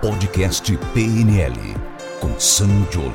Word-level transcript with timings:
podcast 0.00 0.76
PNL 0.94 1.56
com 2.20 2.38
Sam 2.38 2.68
Jolen. 2.88 3.12